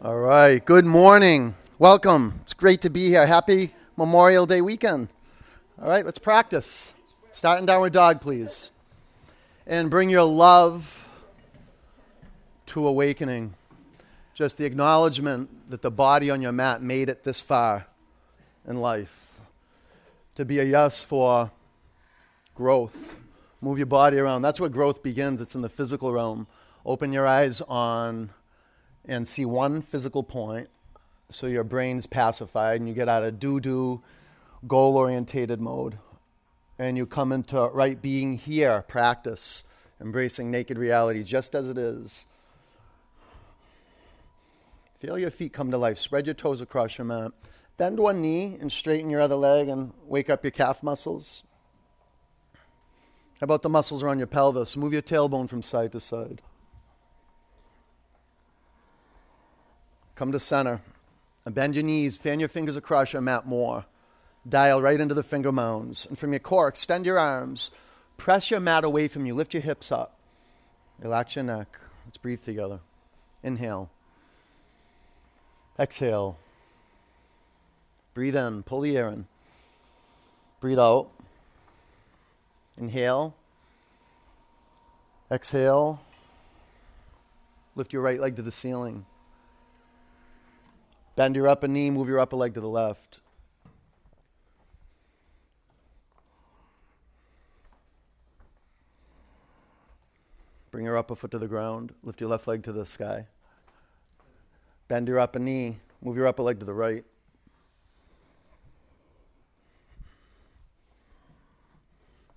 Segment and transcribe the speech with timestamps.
[0.00, 0.64] All right.
[0.64, 1.56] Good morning.
[1.80, 2.38] Welcome.
[2.44, 3.26] It's great to be here.
[3.26, 5.08] Happy Memorial Day weekend.
[5.82, 6.92] All right, let's practice.
[7.32, 8.70] Starting downward dog, please.
[9.66, 11.08] And bring your love
[12.66, 13.54] to awakening.
[14.34, 17.84] Just the acknowledgement that the body on your mat made it this far
[18.68, 19.40] in life.
[20.36, 21.50] To be a yes for
[22.54, 23.16] growth.
[23.60, 24.42] Move your body around.
[24.42, 25.40] That's where growth begins.
[25.40, 26.46] It's in the physical realm.
[26.86, 28.30] Open your eyes on
[29.08, 30.68] and see one physical point
[31.30, 34.02] so your brain's pacified and you get out of do do,
[34.66, 35.98] goal orientated mode.
[36.78, 39.64] And you come into right being here, practice,
[40.00, 42.26] embracing naked reality just as it is.
[44.98, 45.98] Feel your feet come to life.
[45.98, 47.32] Spread your toes across your mat.
[47.76, 51.44] Bend one knee and straighten your other leg and wake up your calf muscles.
[53.40, 54.76] How about the muscles around your pelvis?
[54.76, 56.42] Move your tailbone from side to side.
[60.18, 60.80] Come to center.
[61.44, 63.84] And bend your knees, fan your fingers across your mat more.
[64.46, 66.06] Dial right into the finger mounds.
[66.06, 67.70] And from your core, extend your arms.
[68.16, 69.34] Press your mat away from you.
[69.36, 70.18] Lift your hips up.
[70.98, 71.78] Relax your neck.
[72.04, 72.80] Let's breathe together.
[73.44, 73.90] Inhale.
[75.78, 76.36] Exhale.
[78.12, 78.64] Breathe in.
[78.64, 79.26] Pull the air in.
[80.60, 81.10] Breathe out.
[82.76, 83.36] Inhale.
[85.30, 86.00] Exhale.
[87.76, 89.06] Lift your right leg to the ceiling.
[91.18, 93.18] Bend your upper knee, move your upper leg to the left.
[100.70, 101.92] Bring your upper foot to the ground.
[102.04, 103.26] Lift your left leg to the sky.
[104.86, 105.78] Bend your upper knee.
[106.00, 107.02] Move your upper leg to the right.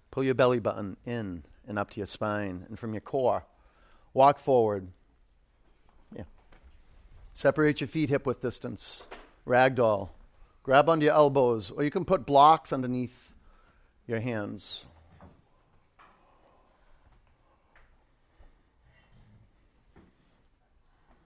[0.09, 3.45] Pull your belly button in and up to your spine and from your core.
[4.15, 4.91] Walk forward.
[7.41, 9.03] Separate your feet hip width distance.
[9.47, 10.09] Ragdoll.
[10.61, 13.31] Grab onto your elbows, or you can put blocks underneath
[14.05, 14.85] your hands.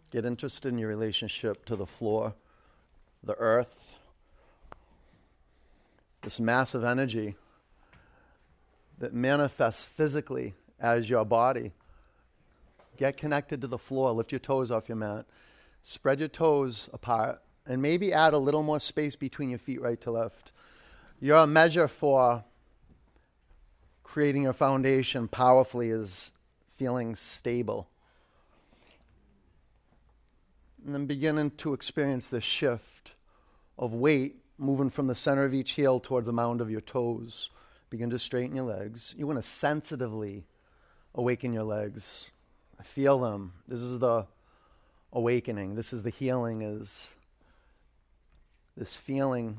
[0.09, 2.33] Get interested in your relationship to the floor,
[3.21, 3.97] the earth,
[6.21, 7.35] this massive energy
[8.99, 11.73] that manifests physically as your body.
[12.95, 14.13] Get connected to the floor.
[14.13, 15.25] Lift your toes off your mat.
[15.87, 20.01] Spread your toes apart and maybe add a little more space between your feet, right
[20.01, 20.51] to left.
[21.21, 22.43] Your measure for
[24.01, 26.33] creating a foundation powerfully is
[26.73, 27.87] feeling stable.
[30.83, 33.13] And then beginning to experience the shift
[33.77, 37.51] of weight moving from the center of each heel towards the mound of your toes.
[37.91, 39.13] Begin to straighten your legs.
[39.15, 40.45] You want to sensitively
[41.13, 42.31] awaken your legs.
[42.81, 43.53] Feel them.
[43.67, 44.25] This is the
[45.15, 45.75] awakening.
[45.75, 47.07] This is the healing is
[48.77, 49.57] this feeling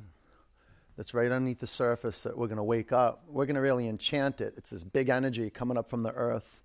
[0.96, 3.24] that's right underneath the surface that we're going to wake up.
[3.26, 4.54] We're going to really enchant it.
[4.58, 6.60] It's this big energy coming up from the earth.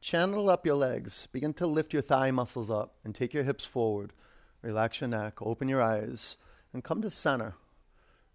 [0.00, 1.26] Channel up your legs.
[1.32, 4.12] Begin to lift your thigh muscles up and take your hips forward.
[4.60, 5.40] Relax your neck.
[5.40, 6.36] Open your eyes
[6.74, 7.54] and come to center.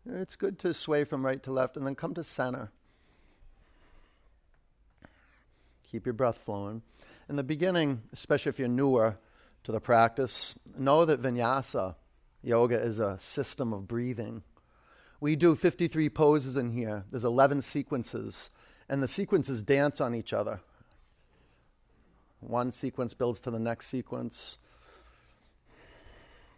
[0.06, 2.72] It's good to sway from right to left and then come to center.
[5.92, 6.82] Keep your breath flowing.
[7.30, 9.18] In the beginning, especially if you're newer,
[9.64, 11.96] to the practice, know that vinyasa
[12.42, 14.44] yoga is a system of breathing.
[15.20, 18.50] We do 53 poses in here, there's 11 sequences,
[18.90, 20.62] and the sequences dance on each other.
[22.40, 24.58] One sequence builds to the next sequence.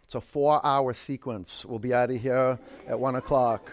[0.04, 1.64] It's a four hour sequence.
[1.64, 3.70] We'll be out of here at one o'clock.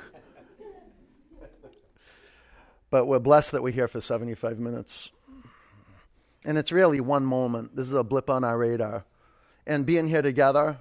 [2.89, 5.11] But we're blessed that we're here for 75 minutes.
[6.43, 7.75] And it's really one moment.
[7.77, 9.05] This is a blip on our radar
[9.65, 10.77] and being here together,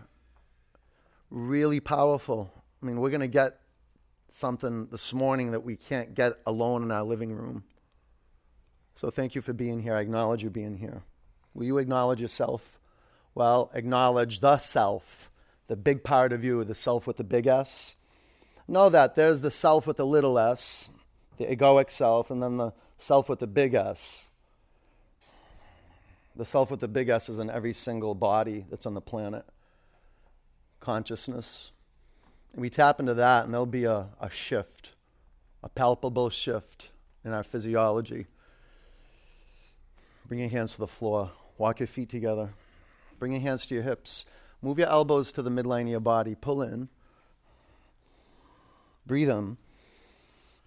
[1.30, 2.50] really powerful.
[2.82, 3.60] I mean, we're going to get
[4.32, 7.64] something this morning that we can't get alone in our living room.
[8.94, 9.94] So thank you for being here.
[9.94, 11.02] I acknowledge you being here.
[11.54, 12.78] Will you acknowledge yourself?
[13.34, 15.30] Well, acknowledge the self,
[15.68, 17.96] the big part of you, the self with the big S.
[18.66, 20.90] Know that there's the self with the little s,
[21.38, 24.29] the egoic self, and then the self with the big S.
[26.36, 29.44] The self with the big S is in every single body that's on the planet.
[30.78, 31.72] Consciousness.
[32.52, 34.94] And we tap into that, and there'll be a, a shift,
[35.62, 36.90] a palpable shift
[37.24, 38.26] in our physiology.
[40.26, 41.32] Bring your hands to the floor.
[41.58, 42.50] Walk your feet together.
[43.18, 44.24] Bring your hands to your hips.
[44.62, 46.34] Move your elbows to the midline of your body.
[46.34, 46.88] Pull in.
[49.06, 49.56] Breathe in.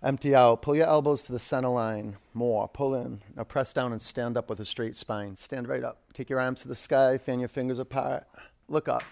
[0.03, 0.61] Empty out.
[0.61, 2.17] Pull your elbows to the center line.
[2.33, 2.67] More.
[2.67, 3.21] Pull in.
[3.37, 5.37] Now press down and stand up with a straight spine.
[5.37, 5.99] Stand right up.
[6.13, 7.17] Take your arms to the sky.
[7.17, 8.27] Fan your fingers apart.
[8.67, 9.03] Look up.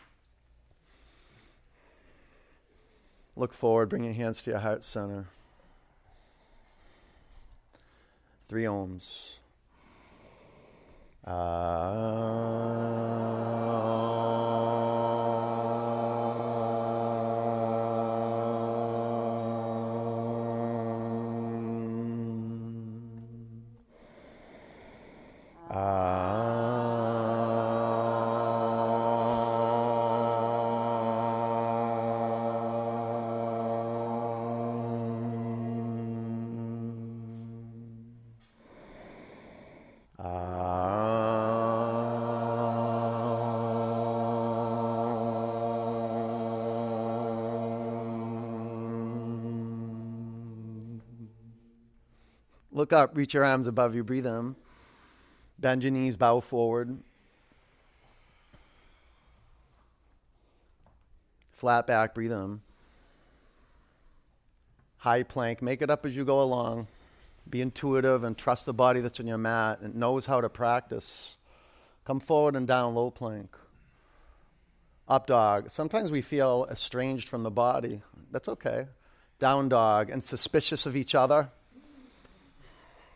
[3.38, 3.88] Look forward.
[3.88, 5.28] Bring your hands to your heart center.
[8.50, 9.36] Three oms.
[11.26, 12.82] Ah.
[52.92, 54.54] Look up, reach your arms above you, breathe in.
[55.58, 56.98] Bend your knees, bow forward.
[61.54, 62.60] Flat back, breathe in.
[64.98, 66.88] High plank, make it up as you go along.
[67.50, 71.38] Be intuitive and trust the body that's on your mat and knows how to practice.
[72.04, 73.56] Come forward and down, low plank.
[75.08, 75.70] Up dog.
[75.70, 78.02] Sometimes we feel estranged from the body.
[78.32, 78.88] That's okay.
[79.40, 81.52] Down dog and suspicious of each other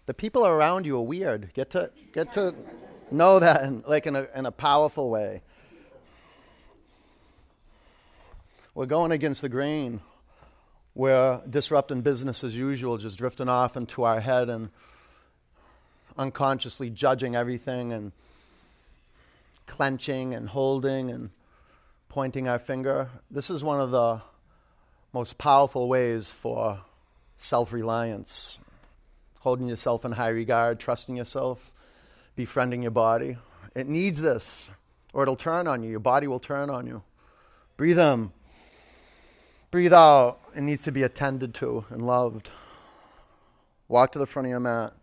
[0.05, 1.53] the people around you are weird.
[1.53, 2.53] Get to get to
[3.11, 5.41] know that in, like in a in a powerful way.
[8.73, 10.01] We're going against the grain.
[10.93, 14.69] We're disrupting business as usual, just drifting off into our head and
[16.17, 18.11] unconsciously judging everything and
[19.65, 21.31] clenching and holding and
[22.09, 23.09] pointing our finger.
[23.31, 24.21] This is one of the
[25.13, 26.81] most powerful ways for
[27.37, 28.57] self reliance
[29.45, 31.71] holding yourself in high regard, trusting yourself,
[32.35, 33.37] befriending your body.
[33.75, 34.71] It needs this,
[35.13, 35.91] or it'll turn on you.
[35.91, 37.03] Your body will turn on you.
[37.77, 38.31] Breathe in.
[39.69, 40.39] Breathe out.
[40.55, 42.49] It needs to be attended to and loved.
[43.87, 44.93] Walk to the front of your mat.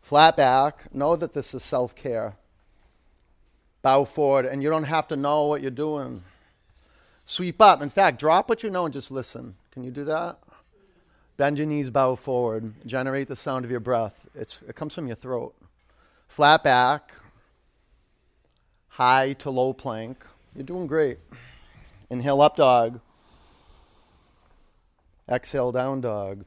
[0.00, 0.94] Flat back.
[0.94, 2.36] Know that this is self care.
[3.82, 6.24] Bow forward, and you don't have to know what you're doing.
[7.26, 7.82] Sweep up.
[7.82, 9.56] In fact, drop what you know and just listen.
[9.72, 10.38] Can you do that?
[11.40, 12.74] Bend your knees, bow forward.
[12.84, 14.26] Generate the sound of your breath.
[14.34, 15.54] It's, it comes from your throat.
[16.28, 17.14] Flat back,
[18.88, 20.22] high to low plank.
[20.54, 21.16] You're doing great.
[22.10, 23.00] Inhale, up dog.
[25.30, 26.44] Exhale, down dog.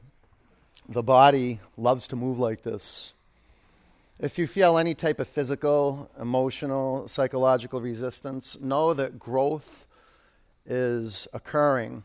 [0.88, 3.14] The body loves to move like this.
[4.20, 9.88] If you feel any type of physical, emotional, psychological resistance, know that growth
[10.64, 12.04] is occurring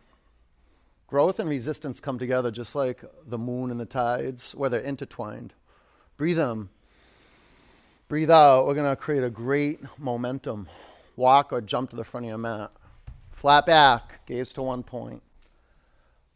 [1.09, 5.53] Growth and resistance come together just like the moon and the tides, where they're intertwined.
[6.17, 6.69] Breathe in.
[8.07, 8.67] Breathe out.
[8.67, 10.67] We're going to create a great momentum.
[11.15, 12.71] Walk or jump to the front of your mat.
[13.31, 15.23] Flat back, gaze to one point.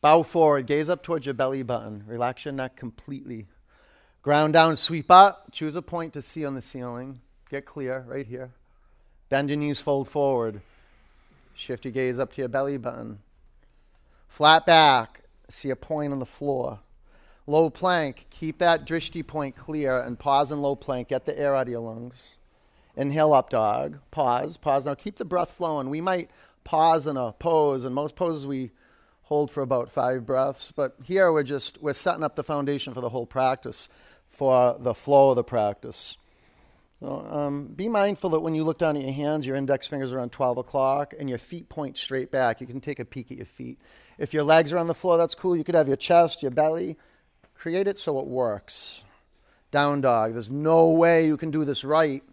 [0.02, 2.04] Bow forward, gaze up towards your belly button.
[2.08, 3.46] Relax your neck completely.
[4.24, 5.52] Ground down, sweep up.
[5.52, 7.20] Choose a point to see on the ceiling.
[7.48, 8.50] Get clear right here.
[9.30, 10.62] Bend your knees, fold forward.
[11.54, 13.20] Shift your gaze up to your belly button.
[14.34, 16.80] Flat back, see a point on the floor.
[17.46, 21.10] Low plank, keep that drishti point clear and pause in low plank.
[21.10, 22.32] Get the air out of your lungs.
[22.98, 24.00] Inhale up dog.
[24.10, 24.58] Pause.
[24.58, 24.88] Pause.
[24.88, 25.92] Now keep the breath flowing.
[25.92, 26.32] We might
[26.64, 28.72] pause in a pose, and most poses we
[29.22, 30.74] hold for about five breaths.
[30.76, 33.88] But here we're just we're setting up the foundation for the whole practice,
[34.30, 36.18] for the flow of the practice.
[37.02, 40.12] So, um, be mindful that when you look down at your hands, your index fingers
[40.12, 42.62] are on 12 o'clock, and your feet point straight back.
[42.62, 43.78] You can take a peek at your feet.
[44.18, 45.56] If your legs are on the floor, that's cool.
[45.56, 46.98] You could have your chest, your belly.
[47.56, 49.04] Create it so it works.
[49.72, 50.34] Down dog.
[50.34, 52.24] There's no way you can do this right.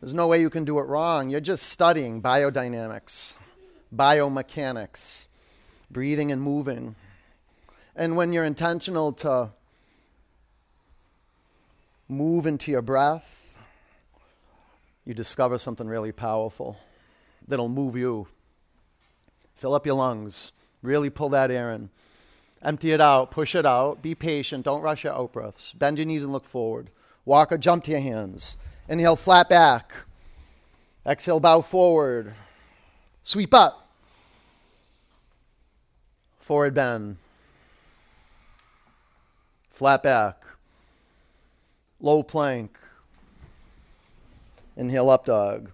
[0.00, 1.30] There's no way you can do it wrong.
[1.30, 3.34] You're just studying biodynamics,
[3.94, 5.28] biomechanics,
[5.90, 6.96] breathing and moving.
[7.96, 9.50] And when you're intentional to
[12.08, 13.56] move into your breath,
[15.04, 16.76] you discover something really powerful
[17.46, 18.26] that'll move you.
[19.54, 20.52] Fill up your lungs.
[20.84, 21.88] Really pull that air in.
[22.60, 24.02] Empty it out, push it out.
[24.02, 24.66] Be patient.
[24.66, 25.72] Don't rush your out breaths.
[25.72, 26.90] Bend your knees and look forward.
[27.24, 28.58] Walk or jump to your hands.
[28.86, 29.94] Inhale, flat back.
[31.06, 32.34] Exhale, bow forward.
[33.22, 33.88] Sweep up.
[36.38, 37.16] Forward bend.
[39.70, 40.44] Flat back.
[41.98, 42.78] Low plank.
[44.76, 45.70] Inhale, up dog.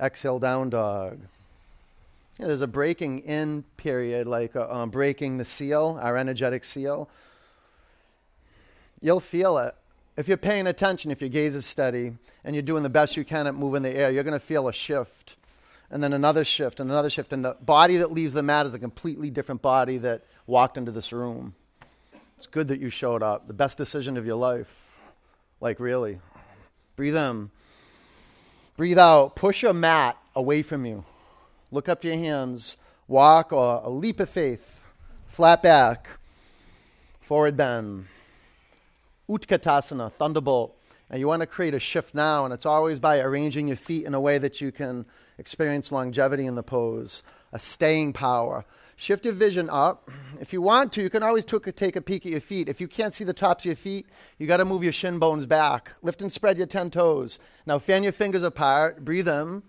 [0.00, 1.20] Exhale, down dog
[2.42, 7.08] know, there's a breaking in period, like uh, um, breaking the seal, our energetic seal.
[9.00, 9.74] You'll feel it.
[10.16, 12.12] If you're paying attention, if your gaze is steady,
[12.44, 14.68] and you're doing the best you can at moving the air, you're going to feel
[14.68, 15.36] a shift.
[15.92, 17.34] and then another shift and another shift.
[17.34, 20.90] And the body that leaves the mat is a completely different body that walked into
[20.90, 21.54] this room.
[22.38, 23.46] It's good that you showed up.
[23.46, 24.74] The best decision of your life.
[25.60, 26.18] Like, really.
[26.96, 27.50] Breathe in.
[28.76, 29.36] Breathe out.
[29.36, 31.04] Push your mat away from you.
[31.72, 32.76] Look up to your hands.
[33.08, 34.84] Walk or a leap of faith.
[35.26, 36.06] Flat back.
[37.22, 38.06] Forward bend.
[39.28, 40.76] Utkatasana, thunderbolt.
[41.08, 44.04] And you want to create a shift now, and it's always by arranging your feet
[44.04, 45.06] in a way that you can
[45.38, 48.66] experience longevity in the pose, a staying power.
[48.96, 50.10] Shift your vision up.
[50.40, 52.68] If you want to, you can always take a peek at your feet.
[52.68, 54.06] If you can't see the tops of your feet,
[54.38, 55.92] you got to move your shin bones back.
[56.02, 57.38] Lift and spread your 10 toes.
[57.66, 59.02] Now fan your fingers apart.
[59.04, 59.62] Breathe in.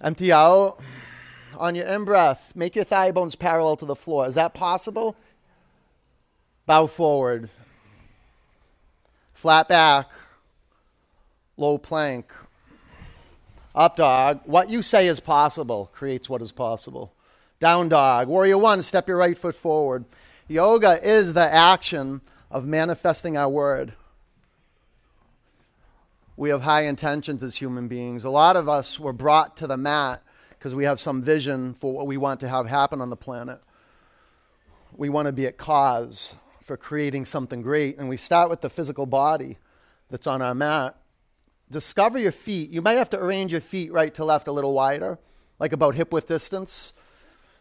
[0.00, 0.78] Empty out.
[1.58, 4.26] On your in breath, make your thigh bones parallel to the floor.
[4.26, 5.16] Is that possible?
[6.66, 7.50] Bow forward.
[9.34, 10.10] Flat back
[11.56, 12.32] low plank,
[13.74, 14.40] up dog.
[14.44, 17.12] What you say is possible creates what is possible.
[17.60, 18.28] Down dog.
[18.28, 20.04] Warrior one, step your right foot forward.
[20.48, 22.20] Yoga is the action
[22.50, 23.94] of manifesting our word.
[26.36, 28.24] We have high intentions as human beings.
[28.24, 30.22] A lot of us were brought to the mat
[30.66, 33.60] because we have some vision for what we want to have happen on the planet.
[34.96, 38.68] We want to be at cause for creating something great, and we start with the
[38.68, 39.58] physical body
[40.10, 40.96] that's on our mat
[41.70, 42.70] discover your feet.
[42.70, 45.20] You might have to arrange your feet right to left a little wider,
[45.60, 46.92] like about hip width distance,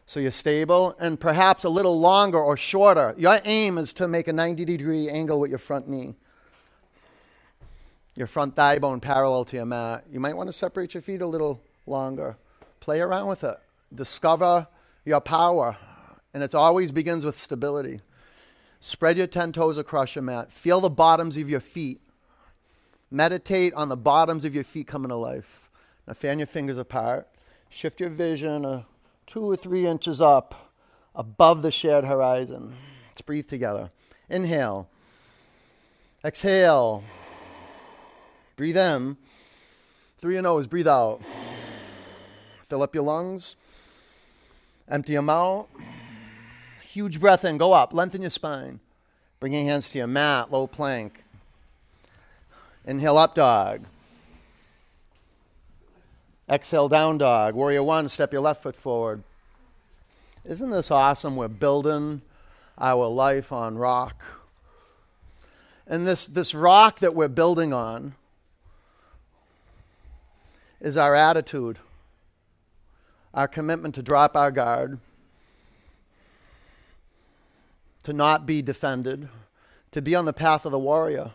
[0.08, 3.14] so you're stable, and perhaps a little longer or shorter.
[3.20, 6.16] Your aim is to make a 90 degree angle with your front knee.
[8.16, 10.06] Your front thigh bone parallel to your mat.
[10.12, 12.38] You might want to separate your feet a little longer.
[12.86, 13.58] Play around with it.
[13.94, 14.68] Discover
[15.04, 15.76] your power.
[16.34, 18.00] And it always begins with stability.
[18.80, 20.54] Spread your 10 toes across your mat.
[20.54, 22.00] Feel the bottoms of your feet
[23.12, 25.70] Meditate on the bottoms of your feet coming to life.
[26.08, 27.28] Now fan your fingers apart.
[27.70, 28.84] Shift your vision uh,
[29.28, 30.74] two or three inches up
[31.16, 32.76] above the shared horizon.
[33.10, 33.90] Let's breathe together.
[34.30, 34.90] Inhale.
[36.24, 37.04] Exhale.
[38.56, 39.18] Breathe in.
[40.20, 41.22] Through your nose, breathe out.
[42.68, 43.56] Fill up your lungs.
[44.90, 45.68] Empty them out.
[46.84, 47.58] Huge breath in.
[47.58, 47.94] Go up.
[47.94, 48.80] Lengthen your spine.
[49.40, 51.24] Bring your hands to your mat, low plank.
[52.86, 53.82] Inhale, up dog.
[56.50, 57.56] Exhale, down dog.
[57.56, 59.24] Warrior one, step your left foot forward.
[60.46, 61.36] Isn't this awesome?
[61.36, 62.22] We're building
[62.78, 64.24] our life on rock.
[65.88, 68.14] And this, this rock that we're building on
[70.80, 71.80] is our attitude,
[73.36, 74.98] our commitment to drop our guard,
[78.04, 79.28] to not be defended,
[79.92, 81.32] to be on the path of the warrior.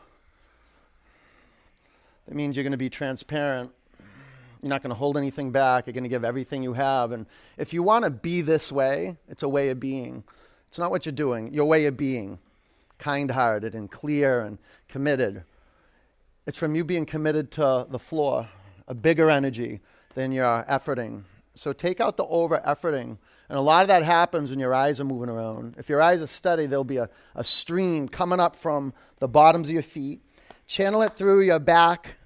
[2.27, 3.71] It means you're going to be transparent.
[4.63, 5.87] You're not going to hold anything back.
[5.87, 7.13] You're going to give everything you have.
[7.13, 7.27] And
[7.59, 10.25] if you want to be this way, it's a way of being.
[10.69, 12.39] It's not what you're doing, your way of being
[12.99, 15.45] kind hearted and clear and committed.
[16.47, 18.49] It's from you being committed to the floor,
[18.87, 19.81] a bigger energy
[20.15, 21.25] than your efforting.
[21.61, 23.19] So take out the over efforting.
[23.51, 25.75] And a lot of that happens when your eyes are moving around.
[25.77, 29.69] If your eyes are steady, there'll be a, a stream coming up from the bottoms
[29.69, 30.23] of your feet.
[30.67, 32.17] Channel it through your back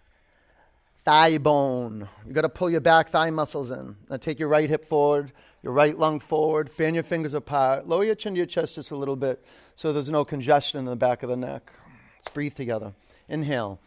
[1.04, 2.08] thigh bone.
[2.24, 3.96] You've got to pull your back thigh muscles in.
[4.08, 5.32] Now take your right hip forward,
[5.64, 8.92] your right lung forward, fan your fingers apart, lower your chin to your chest just
[8.92, 11.72] a little bit so there's no congestion in the back of the neck.
[12.18, 12.92] Let's breathe together.
[13.28, 13.80] Inhale.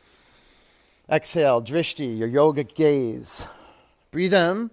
[1.10, 3.46] Exhale, drishti, your yogic gaze.
[4.12, 4.72] Breathe in.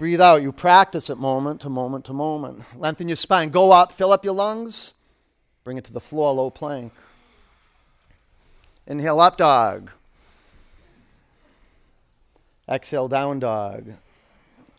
[0.00, 0.40] Breathe out.
[0.40, 2.62] You practice it moment to moment to moment.
[2.74, 3.50] Lengthen your spine.
[3.50, 4.94] Go up, fill up your lungs.
[5.62, 6.94] Bring it to the floor, low plank.
[8.86, 9.90] Inhale, up dog.
[12.66, 13.92] Exhale, down dog.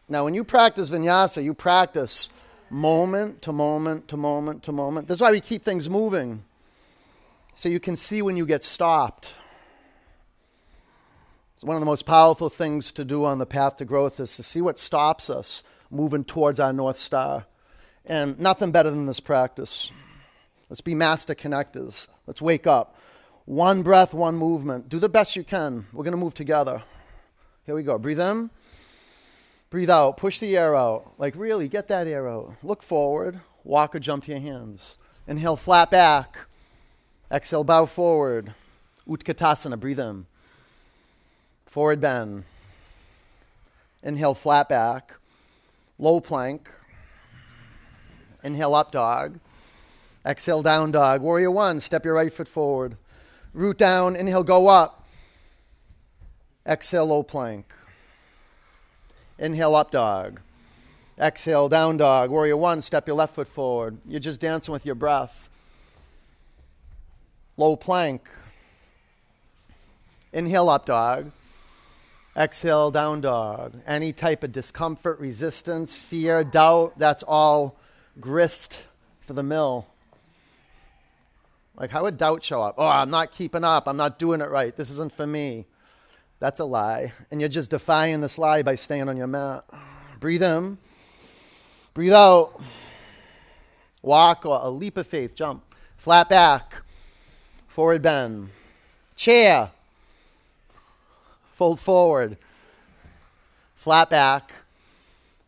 [0.09, 2.29] Now, when you practice vinyasa, you practice
[2.71, 5.07] moment to moment to moment to moment.
[5.07, 6.43] That's why we keep things moving,
[7.53, 9.33] so you can see when you get stopped.
[11.61, 14.35] It's one of the most powerful things to do on the path to growth is
[14.37, 17.45] to see what stops us moving towards our North Star.
[18.03, 19.91] And nothing better than this practice.
[20.71, 22.07] Let's be master connectors.
[22.25, 22.97] Let's wake up.
[23.45, 24.89] One breath, one movement.
[24.89, 25.85] Do the best you can.
[25.93, 26.81] We're going to move together.
[27.67, 27.99] Here we go.
[27.99, 28.49] Breathe in.
[29.69, 30.17] Breathe out.
[30.17, 31.13] Push the air out.
[31.19, 32.55] Like, really, get that air out.
[32.63, 33.39] Look forward.
[33.63, 34.97] Walk or jump to your hands.
[35.27, 36.39] Inhale, flat back.
[37.31, 38.51] Exhale, bow forward.
[39.07, 39.79] Utkatasana.
[39.79, 40.25] Breathe in.
[41.71, 42.43] Forward bend.
[44.03, 45.13] Inhale, flat back.
[45.97, 46.69] Low plank.
[48.43, 49.39] Inhale, up dog.
[50.25, 51.21] Exhale, down dog.
[51.21, 51.79] Warrior one.
[51.79, 52.97] Step your right foot forward.
[53.53, 54.17] Root down.
[54.17, 55.07] Inhale, go up.
[56.67, 57.71] Exhale, low plank.
[59.39, 60.41] Inhale, up dog.
[61.17, 62.31] Exhale, down dog.
[62.31, 63.97] Warrior one, step your left foot forward.
[64.05, 65.47] You're just dancing with your breath.
[67.55, 68.27] Low plank.
[70.33, 71.31] Inhale, up dog.
[72.35, 73.73] Exhale, down dog.
[73.85, 77.77] Any type of discomfort, resistance, fear, doubt, that's all
[78.19, 78.83] grist
[79.21, 79.87] for the mill.
[81.75, 82.75] Like, how would doubt show up?
[82.77, 83.87] Oh, I'm not keeping up.
[83.87, 84.75] I'm not doing it right.
[84.75, 85.65] This isn't for me.
[86.39, 87.11] That's a lie.
[87.31, 89.63] And you're just defying this lie by staying on your mat.
[90.19, 90.77] Breathe in.
[91.93, 92.61] Breathe out.
[94.01, 95.35] Walk or a leap of faith.
[95.35, 95.63] Jump.
[95.97, 96.75] Flat back.
[97.67, 98.49] Forward bend.
[99.15, 99.71] Chair.
[101.61, 102.37] Fold forward.
[103.75, 104.51] Flat back.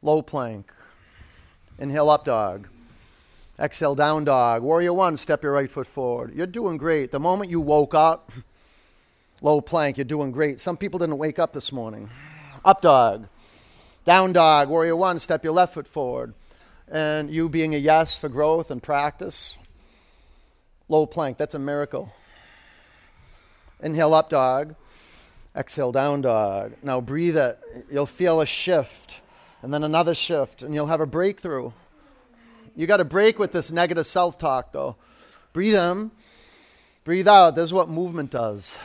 [0.03, 0.71] Low plank.
[1.79, 2.67] Inhale up dog.
[3.59, 4.61] Exhale down dog.
[4.61, 6.35] Warrior one, step your right foot forward.
[6.35, 7.09] You're doing great.
[7.09, 8.31] The moment you woke up,
[9.41, 10.59] low plank, you're doing great.
[10.59, 12.11] Some people didn't wake up this morning.
[12.63, 13.27] Up dog.
[14.05, 14.69] Down dog.
[14.69, 16.35] Warrior one, step your left foot forward.
[16.87, 19.57] And you being a yes for growth and practice.
[20.87, 22.13] Low plank, that's a miracle.
[23.81, 24.75] Inhale up dog.
[25.55, 26.73] Exhale down dog.
[26.81, 27.59] Now breathe it.
[27.91, 29.21] You'll feel a shift
[29.61, 31.71] and then another shift, and you'll have a breakthrough.
[32.75, 34.97] You got to break with this negative self talk, though.
[35.53, 36.11] Breathe in,
[37.03, 37.55] breathe out.
[37.55, 38.77] This is what movement does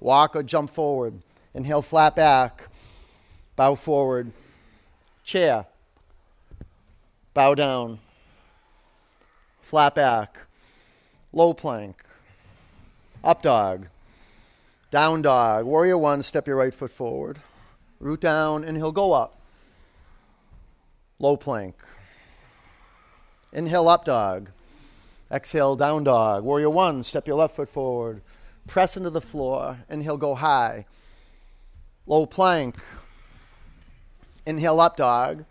[0.00, 1.14] walk or jump forward.
[1.54, 2.68] Inhale, flat back,
[3.54, 4.32] bow forward,
[5.22, 5.66] chair,
[7.34, 8.00] bow down,
[9.60, 10.38] flat back,
[11.32, 12.02] low plank,
[13.22, 13.86] up dog,
[14.92, 15.64] down dog.
[15.64, 17.38] Warrior one, step your right foot forward.
[17.98, 19.40] Root down, and he'll go up
[21.18, 21.76] low plank.
[23.52, 24.50] Inhale, up dog.
[25.30, 26.44] Exhale, down dog.
[26.44, 28.20] Warrior one, step your left foot forward.
[28.66, 29.78] Press into the floor.
[29.88, 30.84] Inhale, go high.
[32.06, 32.76] Low plank.
[34.44, 35.44] Inhale, up dog.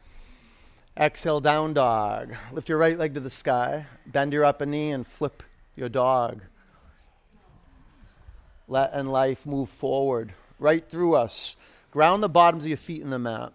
[0.98, 2.36] Exhale, down dog.
[2.52, 3.88] Lift your right leg to the sky.
[4.06, 5.42] Bend your upper knee and flip
[5.76, 6.42] your dog.
[8.72, 11.58] Let and life move forward, right through us.
[11.92, 13.52] Ground the bottoms of your feet in the mat.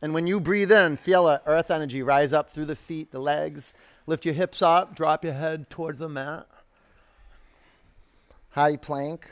[0.00, 3.18] And when you breathe in, feel a earth energy rise up through the feet, the
[3.18, 3.74] legs.
[4.06, 6.46] Lift your hips up, drop your head towards the mat.
[8.50, 9.28] High plank.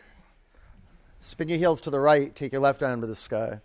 [1.21, 3.61] Spin your heels to the right, take your left arm to the sky.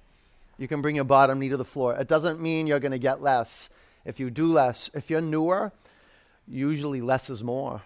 [0.59, 1.95] You can bring your bottom knee to the floor.
[1.95, 3.69] It doesn't mean you're going to get less.
[4.05, 5.71] If you do less, if you're newer,
[6.47, 7.81] usually less is more.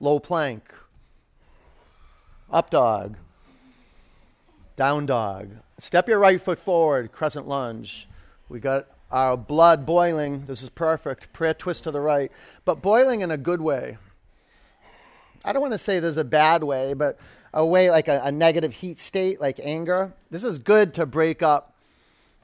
[0.00, 0.72] Low plank.
[2.50, 3.16] Up dog.
[4.76, 5.50] Down dog.
[5.78, 8.08] Step your right foot forward, crescent lunge.
[8.48, 10.44] We got our blood boiling.
[10.46, 11.32] This is perfect.
[11.32, 12.30] Prayer twist to the right,
[12.64, 13.98] but boiling in a good way.
[15.44, 17.18] I don't want to say there's a bad way, but
[17.54, 20.12] a way like a, a negative heat state, like anger.
[20.30, 21.74] This is good to break up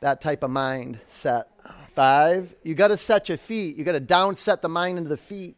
[0.01, 1.49] that type of mind set.
[1.95, 3.77] Five, you got to set your feet.
[3.77, 5.57] You got to down set the mind into the feet.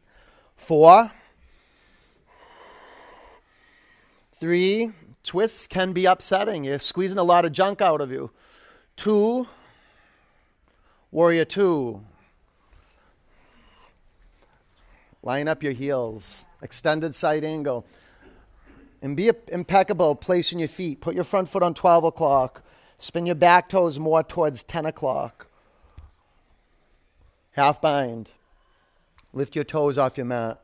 [0.57, 1.11] Four,
[4.35, 4.93] three,
[5.25, 6.65] Twists can be upsetting.
[6.65, 8.31] You're squeezing a lot of junk out of you.
[8.95, 9.49] Two,
[11.11, 12.03] warrior two.
[15.23, 17.87] Line up your heels, extended side angle.
[19.01, 21.01] And be impeccable placing your feet.
[21.01, 22.63] Put your front foot on 12 o'clock.
[22.99, 25.47] Spin your back toes more towards 10 o'clock.
[27.53, 28.29] Half bind.
[29.33, 30.61] Lift your toes off your mat.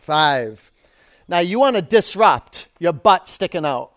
[0.00, 0.69] Five.
[1.30, 3.92] Now you want to disrupt your butt sticking out.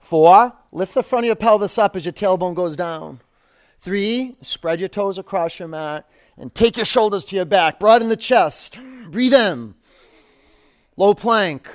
[0.00, 3.20] Four, lift the front of your pelvis up as your tailbone goes down.
[3.80, 7.80] Three, spread your toes across your mat and take your shoulders to your back.
[7.80, 8.78] Broaden the chest.
[9.10, 9.74] Breathe in.
[10.98, 11.70] Low plank.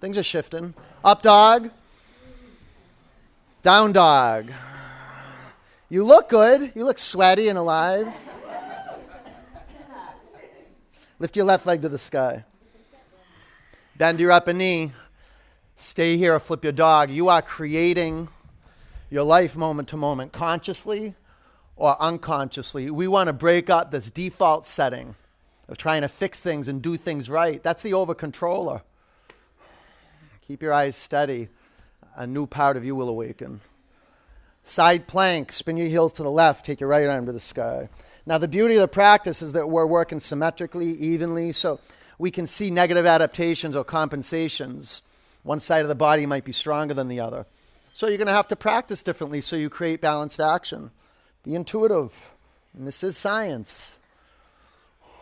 [0.00, 0.72] Things are shifting.
[1.04, 1.70] Up dog.
[3.62, 4.50] Down dog.
[5.90, 6.72] You look good.
[6.74, 8.08] You look sweaty and alive.
[11.18, 12.44] Lift your left leg to the sky.
[14.02, 14.90] Bend your upper knee.
[15.76, 17.08] Stay here or flip your dog.
[17.08, 18.26] You are creating
[19.10, 21.14] your life moment to moment, consciously
[21.76, 22.90] or unconsciously.
[22.90, 25.14] We want to break up this default setting
[25.68, 27.62] of trying to fix things and do things right.
[27.62, 28.82] That's the over controller.
[30.48, 31.46] Keep your eyes steady.
[32.16, 33.60] A new part of you will awaken.
[34.64, 37.88] Side plank, spin your heels to the left, take your right arm to the sky.
[38.26, 41.52] Now, the beauty of the practice is that we're working symmetrically, evenly.
[41.52, 41.78] So
[42.18, 45.02] we can see negative adaptations or compensations.
[45.42, 47.46] One side of the body might be stronger than the other.
[47.92, 50.90] So you're going to have to practice differently so you create balanced action.
[51.44, 52.30] Be intuitive.
[52.74, 53.96] And this is science.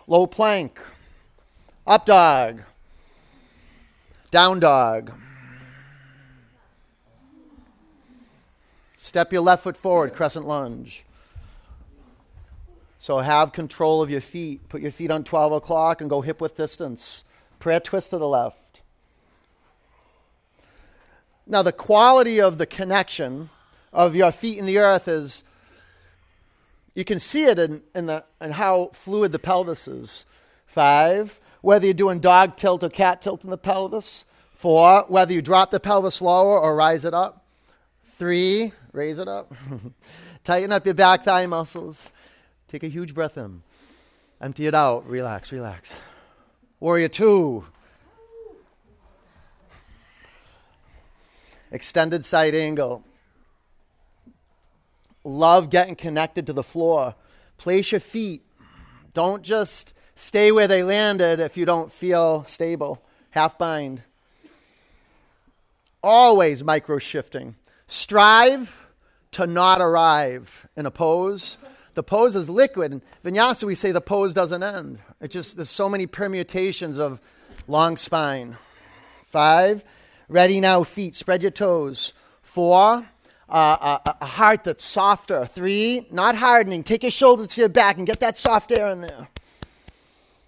[0.06, 0.80] Low plank.
[1.86, 2.62] Up dog.
[4.30, 5.12] Down dog.
[8.96, 11.04] Step your left foot forward, crescent lunge.
[13.00, 14.68] So have control of your feet.
[14.68, 17.24] Put your feet on 12 o'clock and go hip width distance.
[17.58, 18.82] Prayer twist to the left.
[21.46, 23.48] Now, the quality of the connection
[23.90, 25.42] of your feet in the earth is
[26.94, 30.26] you can see it in, in, the, in how fluid the pelvis is.
[30.66, 34.26] Five, whether you're doing dog tilt or cat tilt in the pelvis.
[34.56, 37.46] Four, whether you drop the pelvis lower or rise it up.
[38.10, 39.54] Three, raise it up.
[40.44, 42.12] Tighten up your back thigh muscles.
[42.70, 43.62] Take a huge breath in.
[44.40, 45.04] Empty it out.
[45.08, 45.92] Relax, relax.
[46.78, 47.64] Warrior two.
[51.72, 53.02] Extended side angle.
[55.24, 57.16] Love getting connected to the floor.
[57.58, 58.42] Place your feet.
[59.14, 63.02] Don't just stay where they landed if you don't feel stable.
[63.30, 64.02] Half bind.
[66.04, 67.56] Always micro shifting.
[67.88, 68.86] Strive
[69.32, 71.58] to not arrive in a pose.
[71.94, 72.92] The pose is liquid.
[72.92, 74.98] In vinyasa, we say the pose doesn't end.
[75.20, 77.20] It just there's so many permutations of
[77.66, 78.56] long spine.
[79.26, 79.84] Five,
[80.28, 81.14] ready now, feet.
[81.14, 82.12] Spread your toes.
[82.42, 83.06] Four,
[83.48, 85.46] uh, a, a heart that's softer.
[85.46, 86.82] Three, not hardening.
[86.82, 89.28] Take your shoulders to your back and get that soft air in there.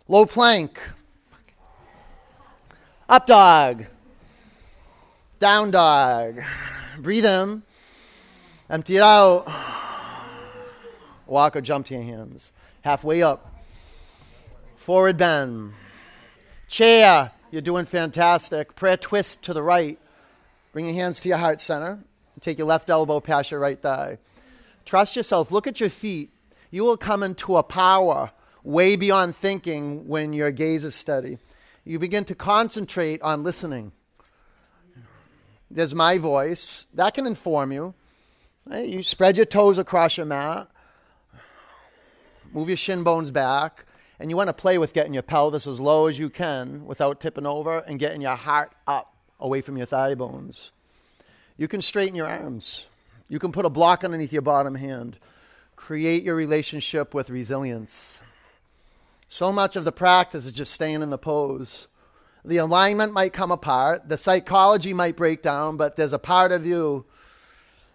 [0.09, 0.81] Low plank.
[3.09, 3.87] Up dog.
[5.39, 6.41] Down dog.
[6.99, 7.63] Breathe in.
[8.71, 9.81] Empty it out.
[11.33, 12.53] Walk or jump to your hands.
[12.83, 13.65] Halfway up.
[14.77, 15.73] Forward bend.
[16.69, 17.33] Chair.
[17.51, 18.77] You're doing fantastic.
[18.77, 19.99] Prayer twist to the right.
[20.73, 22.01] Bring your hands to your heart center.
[22.41, 24.19] Take your left elbow past your right thigh.
[24.85, 25.51] Trust yourself.
[25.51, 26.31] Look at your feet.
[26.71, 28.31] You will come into a power
[28.63, 31.39] way beyond thinking when your gaze is steady.
[31.85, 33.93] You begin to concentrate on listening.
[35.71, 36.87] There's my voice.
[36.93, 37.95] That can inform you.
[38.71, 40.69] You spread your toes across your mat,
[42.53, 43.85] move your shin bones back,
[44.21, 47.21] and you want to play with getting your pelvis as low as you can without
[47.21, 50.71] tipping over and getting your heart up away from your thigh bones.
[51.57, 52.87] You can straighten your arms.
[53.29, 55.19] You can put a block underneath your bottom hand.
[55.77, 58.21] Create your relationship with resilience.
[59.29, 61.89] So much of the practice is just staying in the pose.
[62.45, 66.67] The alignment might come apart, the psychology might break down, but there's a part of
[66.67, 67.07] you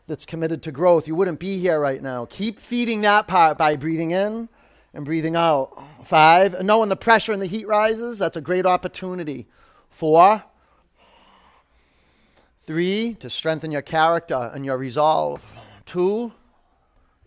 [0.08, 2.26] that's committed to growth, you wouldn't be here right now.
[2.26, 4.50] Keep feeding that part by breathing in
[4.94, 5.78] and breathing out.
[6.06, 9.48] Five, and knowing the pressure and the heat rises, that's a great opportunity.
[9.90, 10.44] Four,
[12.64, 15.58] three, to strengthen your character and your resolve.
[15.86, 16.32] Two,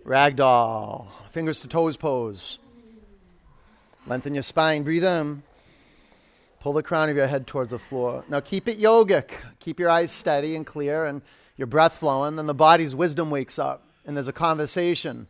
[0.04, 2.58] ragdoll, fingers to toes pose.
[4.06, 5.42] Lengthen your spine, breathe in.
[6.60, 8.24] Pull the crown of your head towards the floor.
[8.28, 9.30] Now keep it yogic.
[9.60, 11.22] Keep your eyes steady and clear and
[11.60, 15.26] your breath flowing, then the body's wisdom wakes up and there's a conversation.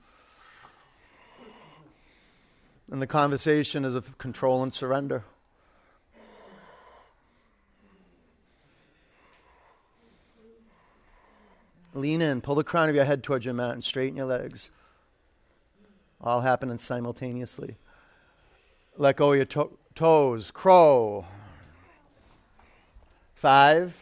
[2.88, 5.24] And the conversation is of control and surrender.
[11.94, 14.70] Lean in, pull the crown of your head towards your mat, and straighten your legs.
[16.20, 17.74] All happening simultaneously.
[18.96, 20.52] Let go of your to- toes.
[20.52, 21.26] Crow.
[23.34, 23.96] Five.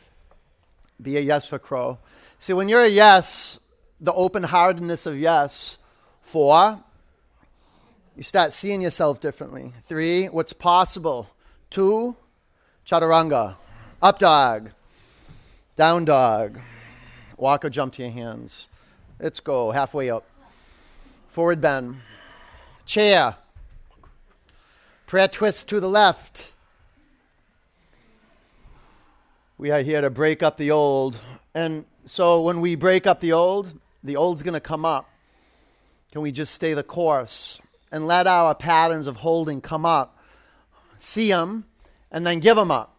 [1.01, 1.99] Be a yes for crow.
[2.41, 3.59] See, when you're a yes,
[4.01, 5.77] the open heartedness of yes,
[6.23, 6.79] four,
[8.17, 9.73] you start seeing yourself differently.
[9.83, 11.29] Three, what's possible.
[11.69, 12.17] Two,
[12.87, 13.57] chaturanga,
[14.01, 14.71] up dog,
[15.75, 16.61] down dog,
[17.37, 18.69] walk or jump to your hands.
[19.19, 20.25] Let's go, halfway up.
[21.31, 21.97] Forward bend,
[22.87, 23.35] chair,
[25.07, 26.53] prayer twist to the left.
[29.59, 31.17] We are here to break up the old
[31.53, 35.09] and so when we break up the old, the old's going to come up.
[36.13, 37.61] Can we just stay the course
[37.93, 40.19] and let our patterns of holding come up,
[40.97, 41.67] see them,
[42.11, 42.95] and then give them up?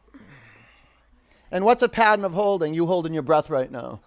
[1.52, 2.74] And what's a pattern of holding?
[2.74, 4.02] You holding your breath right now.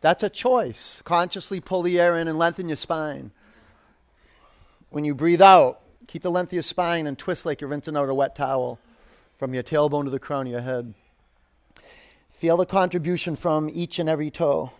[0.00, 1.02] That's a choice.
[1.04, 3.32] Consciously pull the air in and lengthen your spine.
[4.88, 7.96] When you breathe out, keep the length of your spine and twist like you're rinsing
[7.96, 8.78] out a wet towel
[9.36, 10.94] from your tailbone to the crown of your head.
[12.36, 14.70] Feel the contribution from each and every toe.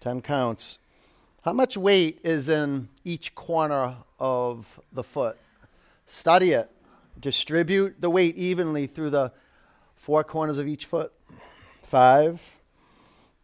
[0.00, 0.78] Ten counts.
[1.42, 5.36] How much weight is in each corner of the foot?
[6.06, 6.70] Study it.
[7.20, 9.32] Distribute the weight evenly through the
[9.96, 11.12] four corners of each foot.
[11.82, 12.40] Five.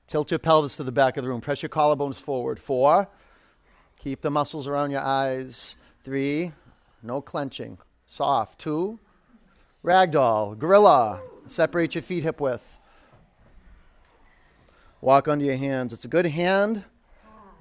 [0.07, 1.43] Tilt your pelvis to the back of the room.
[1.43, 2.59] Press your collarbones forward.
[2.59, 3.09] Four.
[3.99, 5.77] Keep the muscles around your eyes.
[6.03, 6.53] Three.
[7.03, 8.59] No clenching soft.
[8.59, 8.99] Two,
[9.85, 11.21] ragdoll, gorilla.
[11.47, 12.79] Separate your feet hip width.
[15.01, 15.93] Walk under your hands.
[15.93, 16.85] It's a good hand,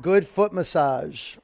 [0.01, 1.38] good foot massage.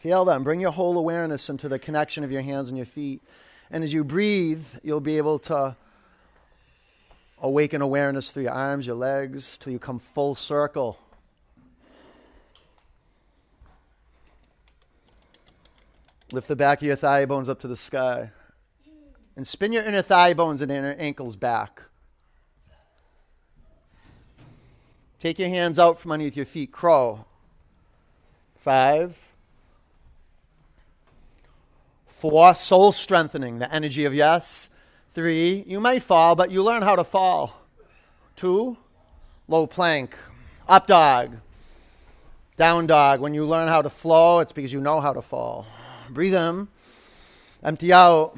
[0.00, 0.42] Feel them.
[0.42, 3.22] Bring your whole awareness into the connection of your hands and your feet.
[3.70, 5.76] And as you breathe, you'll be able to
[7.40, 10.98] awaken awareness through your arms, your legs, till you come full circle.
[16.32, 18.30] Lift the back of your thigh bones up to the sky.
[19.36, 21.82] And spin your inner thigh bones and inner ankles back.
[25.18, 26.72] Take your hands out from underneath your feet.
[26.72, 27.26] Crow.
[28.56, 29.16] Five.
[32.06, 32.54] Four.
[32.54, 34.70] Soul strengthening, the energy of yes.
[35.12, 35.64] Three.
[35.66, 37.60] You might fall, but you learn how to fall.
[38.36, 38.78] Two.
[39.48, 40.16] Low plank.
[40.66, 41.36] Up dog.
[42.56, 43.20] Down dog.
[43.20, 45.66] When you learn how to flow, it's because you know how to fall.
[46.12, 46.68] Breathe in.
[47.62, 48.36] Empty out.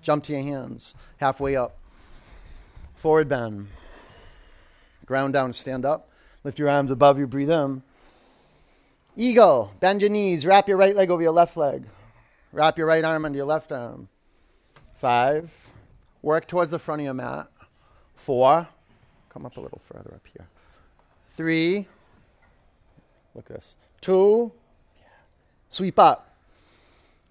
[0.00, 1.78] Jump to your hands, halfway up.
[2.96, 3.68] Forward bend.
[5.06, 6.08] Ground down, stand up.
[6.44, 7.82] Lift your arms above you, breathe in.
[9.14, 11.86] Eagle, bend your knees, wrap your right leg over your left leg.
[12.52, 14.08] Wrap your right arm under your left arm.
[14.94, 15.50] Five.
[16.20, 17.48] Work towards the front of your mat.
[18.14, 18.66] Four.
[19.28, 20.46] Come up a little further up here.
[21.30, 21.86] Three.
[23.34, 23.76] Look at this.
[24.00, 24.52] Two.
[25.72, 26.34] Sweep up.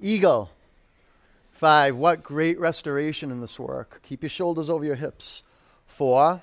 [0.01, 0.49] Eagle.
[1.51, 4.01] Five, what great restoration in this work.
[4.01, 5.43] Keep your shoulders over your hips.
[5.85, 6.41] Four.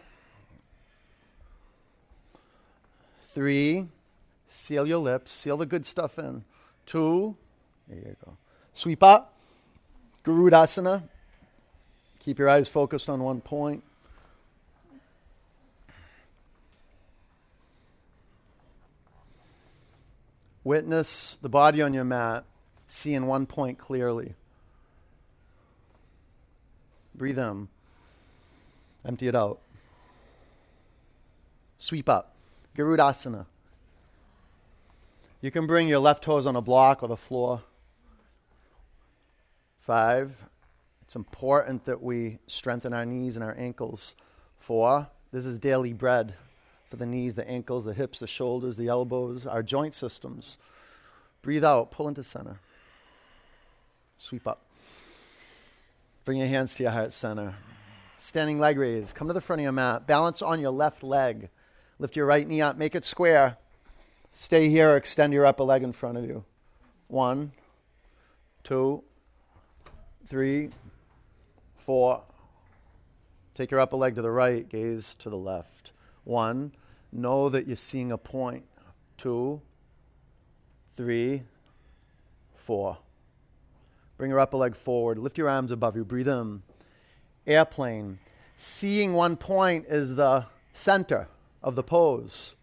[3.34, 3.88] Three.
[4.46, 5.32] Seal your lips.
[5.32, 6.44] Seal the good stuff in.
[6.86, 7.34] Two.
[7.88, 8.36] There you go.
[8.72, 9.34] Sweep up.
[10.24, 11.02] Garudasana.
[12.20, 13.82] Keep your eyes focused on one point.
[20.68, 22.44] Witness the body on your mat,
[22.86, 24.34] seeing one point clearly.
[27.14, 27.68] Breathe in.
[29.02, 29.60] Empty it out.
[31.78, 32.34] Sweep up.
[32.76, 33.46] Garudasana.
[35.40, 37.62] You can bring your left toes on a block or the floor.
[39.80, 40.36] Five.
[41.00, 44.14] It's important that we strengthen our knees and our ankles.
[44.58, 45.08] Four.
[45.32, 46.34] This is daily bread
[46.88, 50.56] for the knees, the ankles, the hips, the shoulders, the elbows, our joint systems.
[51.42, 51.90] Breathe out.
[51.90, 52.60] Pull into center.
[54.16, 54.64] Sweep up.
[56.24, 57.54] Bring your hands to your heart center.
[58.16, 59.12] Standing leg raise.
[59.12, 60.06] Come to the front of your mat.
[60.06, 61.50] Balance on your left leg.
[61.98, 62.76] Lift your right knee up.
[62.76, 63.56] Make it square.
[64.32, 64.96] Stay here.
[64.96, 66.44] Extend your upper leg in front of you.
[67.06, 67.52] One,
[68.64, 69.02] two,
[70.28, 70.70] three,
[71.76, 72.22] four.
[73.54, 74.68] Take your upper leg to the right.
[74.68, 75.92] Gaze to the left.
[76.28, 76.72] One.
[77.10, 78.64] Know that you're seeing a point.
[79.16, 79.62] Two,
[80.94, 81.42] three,
[82.54, 82.98] four.
[84.18, 85.18] Bring your upper leg forward.
[85.18, 86.04] Lift your arms above you.
[86.04, 86.62] Breathe in.
[87.46, 88.18] Airplane.
[88.58, 91.28] Seeing one point is the center
[91.62, 92.54] of the pose.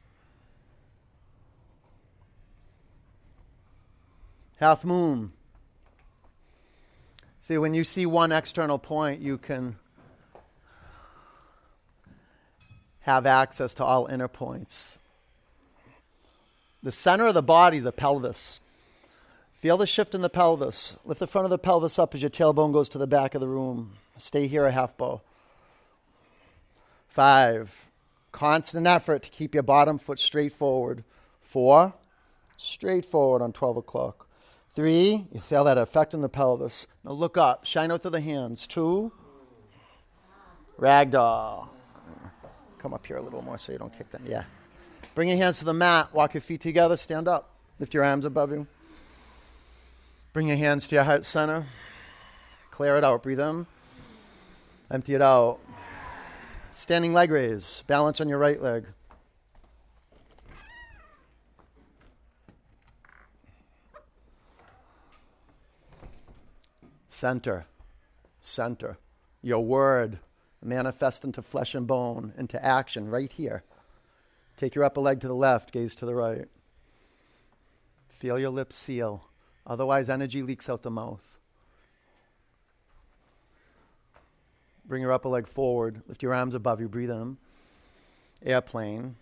[4.57, 5.31] Half moon.
[7.41, 9.77] See, when you see one external point, you can
[13.05, 14.97] have access to all inner points.
[16.81, 18.61] The center of the body, the pelvis.
[19.53, 20.95] Feel the shift in the pelvis.
[21.05, 23.41] Lift the front of the pelvis up as your tailbone goes to the back of
[23.41, 23.93] the room.
[24.17, 25.21] Stay here a half bow.
[27.07, 27.91] Five.
[28.31, 31.03] Constant effort to keep your bottom foot straight forward.
[31.39, 31.93] Four.
[32.57, 34.27] Straight forward on 12 o'clock.
[34.73, 35.27] Three.
[35.31, 36.87] You feel that effect in the pelvis.
[37.03, 37.67] Now look up.
[37.67, 38.65] Shine out through the hands.
[38.65, 39.11] Two.
[40.79, 41.69] Ragdoll.
[42.85, 44.21] Come up here a little more so you don't kick them.
[44.27, 44.43] Yeah.
[45.15, 46.13] Bring your hands to the mat.
[46.13, 46.97] Walk your feet together.
[46.97, 47.49] Stand up.
[47.79, 48.67] Lift your arms above you.
[50.33, 51.65] Bring your hands to your heart center.
[52.69, 53.23] Clear it out.
[53.23, 53.65] Breathe in.
[54.91, 55.57] Empty it out.
[56.69, 57.81] Standing leg raise.
[57.87, 58.85] Balance on your right leg.
[67.07, 67.65] Center.
[68.41, 68.99] Center.
[69.41, 70.19] Your word
[70.65, 73.63] manifest into flesh and bone, into action right here.
[74.57, 76.47] Take your upper leg to the left, gaze to the right.
[78.09, 79.27] Feel your lips seal.
[79.67, 81.37] Otherwise, energy leaks out the mouth.
[84.85, 86.01] Bring your upper leg forward.
[86.07, 86.87] Lift your arms above you.
[86.87, 87.37] Breathe in.
[88.43, 89.15] Airplane.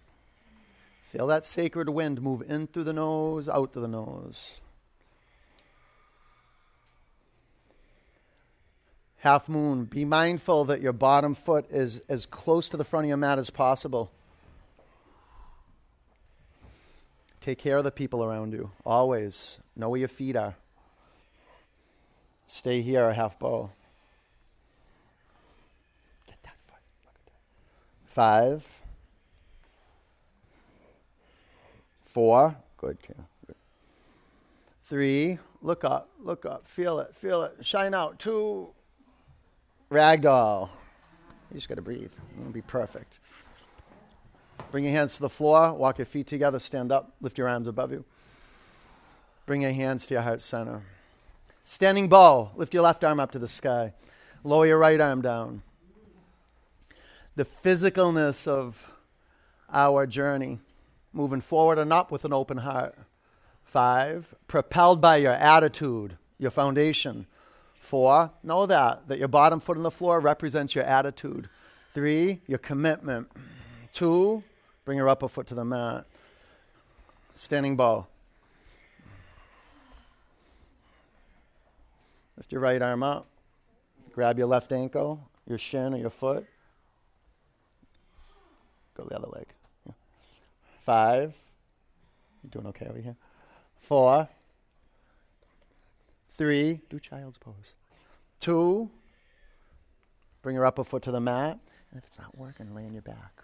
[1.05, 4.59] Feel that sacred wind move in through the nose, out through the nose.
[9.23, 13.07] Half moon, be mindful that your bottom foot is as close to the front of
[13.07, 14.11] your mat as possible.
[17.39, 19.59] Take care of the people around you, always.
[19.77, 20.55] Know where your feet are.
[22.47, 23.69] Stay here, a half bow.
[26.27, 26.81] Get that foot.
[28.07, 28.67] Five.
[32.01, 32.57] Four.
[32.75, 33.55] Good, Good.
[34.83, 35.39] Three.
[35.61, 37.65] Look up, look up, feel it, feel it.
[37.65, 38.19] Shine out.
[38.19, 38.73] Two.
[39.93, 40.69] Ragdoll.
[41.51, 42.11] You just got to breathe.
[42.39, 43.19] It'll be perfect.
[44.71, 45.71] Bring your hands to the floor.
[45.71, 46.57] Walk your feet together.
[46.57, 47.13] Stand up.
[47.21, 48.03] Lift your arms above you.
[49.45, 50.81] Bring your hands to your heart center.
[51.63, 52.49] Standing bow.
[52.55, 53.93] Lift your left arm up to the sky.
[54.43, 55.61] Lower your right arm down.
[57.35, 58.91] The physicalness of
[59.71, 60.59] our journey,
[61.13, 62.97] moving forward and up with an open heart.
[63.63, 67.27] Five, propelled by your attitude, your foundation.
[67.83, 71.49] Four, know that, that your bottom foot on the floor represents your attitude.
[71.93, 73.29] Three, your commitment.
[73.91, 74.41] Two,
[74.85, 76.05] bring your upper foot to the mat.
[77.33, 78.07] Standing bow.
[82.37, 83.27] Lift your right arm up.
[84.13, 86.45] Grab your left ankle, your shin, or your foot.
[88.95, 89.47] Go the other leg.
[90.85, 91.35] Five.
[92.43, 93.17] You doing okay over here?
[93.81, 94.29] Four.
[96.33, 96.81] Three.
[96.89, 97.73] Do child's pose.
[98.39, 98.89] Two.
[100.41, 101.59] Bring your upper foot to the mat.
[101.91, 103.43] And if it's not working, lay on your back.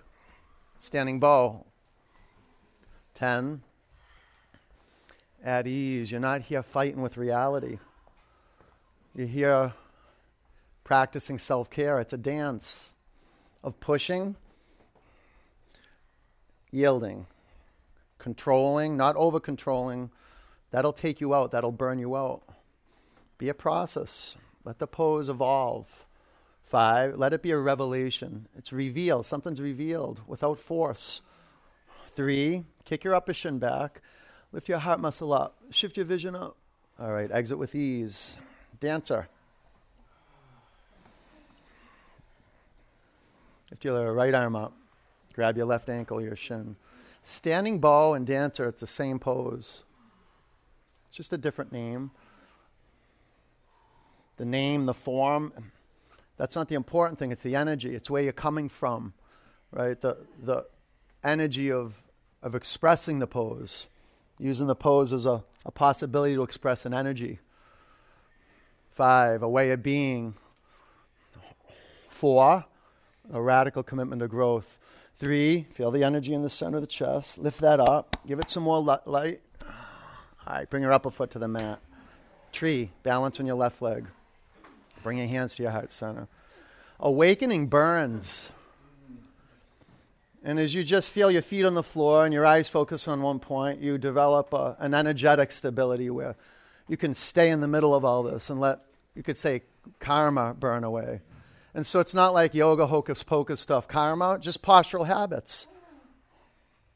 [0.80, 1.66] Standing bow.
[3.14, 3.62] Ten.
[5.44, 6.12] At ease.
[6.12, 7.78] You're not here fighting with reality.
[9.16, 9.74] You're here
[10.84, 12.00] practicing self care.
[12.00, 12.94] It's a dance
[13.64, 14.36] of pushing,
[16.72, 17.28] yielding,
[18.18, 20.10] controlling, not over controlling.
[20.72, 22.44] That'll take you out, that'll burn you out.
[23.40, 24.36] Be a process.
[24.64, 26.06] Let the pose evolve.
[26.64, 28.48] Five, let it be a revelation.
[28.56, 29.26] It's revealed.
[29.26, 31.22] Something's revealed without force.
[32.10, 34.02] Three, kick your upper shin back.
[34.52, 35.56] Lift your heart muscle up.
[35.72, 36.58] Shift your vision up.
[37.00, 38.38] All right, exit with ease.
[38.80, 39.28] Dancer.
[43.72, 44.74] Lift your right arm up.
[45.34, 46.76] Grab your left ankle, your shin.
[47.24, 49.84] Standing bow and dancer, it's the same pose.
[51.08, 52.12] It's just a different name.
[54.40, 55.52] The name, the form,
[56.38, 57.34] that's not the important thing.
[57.34, 57.94] It's the energy.
[57.94, 59.12] It's where you're coming from,
[59.70, 60.00] right?
[60.00, 60.66] The, the
[61.26, 62.02] energy of,
[62.42, 63.88] of expressing the pose,
[64.40, 67.40] using the pose as a, a possibility to express an energy.
[68.92, 70.36] Five, a way of being.
[72.08, 72.64] Four,
[73.34, 74.80] a radical commitment to growth.
[75.18, 77.38] Three, feel the energy in the center of the chest.
[77.38, 78.16] Lift that up.
[78.26, 79.42] Give it some more light.
[79.62, 81.82] All right, bring your upper foot to the mat.
[82.54, 84.08] Tree, balance on your left leg.
[85.04, 86.28] Bring your hands to your heart center.
[87.00, 88.52] Awakening burns.
[90.44, 93.22] And as you just feel your feet on the floor and your eyes focus on
[93.22, 96.36] one point, you develop a, an energetic stability where
[96.88, 98.80] you can stay in the middle of all this and let
[99.16, 99.64] you could say
[100.00, 101.22] karma burn away.
[101.74, 103.88] And so it's not like yoga hocus pocus stuff.
[103.88, 105.68] Karma, just postural habits.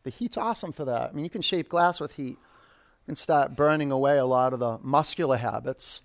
[0.03, 1.09] The heat's awesome for that.
[1.09, 2.37] I mean, you can shape glass with heat
[3.07, 6.01] and start burning away a lot of the muscular habits.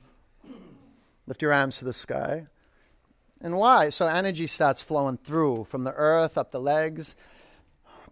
[1.28, 2.46] Lift your arms to the sky.
[3.42, 3.90] And why?
[3.90, 7.14] So energy starts flowing through from the earth up the legs.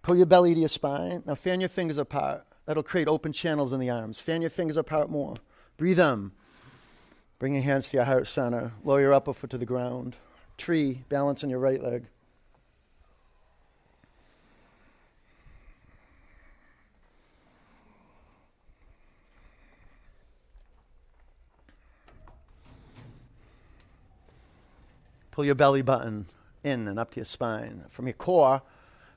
[0.03, 1.23] Pull your belly to your spine.
[1.25, 2.47] Now fan your fingers apart.
[2.67, 4.21] That'll create open channels in the arms.
[4.21, 5.37] Fan your fingers apart more.
[5.79, 6.33] Breathe them.
[7.39, 8.73] Bring your hands to your heart center.
[8.85, 10.17] Lower your upper foot to the ground.
[10.59, 12.05] Tree, balance on your right leg.
[25.37, 26.25] Pull your belly button
[26.65, 27.85] in and up to your spine.
[27.91, 28.63] From your core,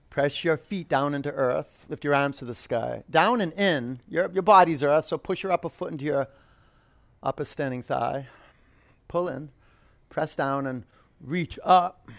[0.10, 1.86] press your feet down into earth.
[1.88, 3.04] Lift your arms to the sky.
[3.10, 4.02] Down and in.
[4.10, 6.28] Your, your body's earth, so push your upper foot into your
[7.24, 8.28] upper standing thigh.
[9.08, 9.52] Pull in,
[10.10, 10.84] press down, and
[11.22, 12.10] reach up.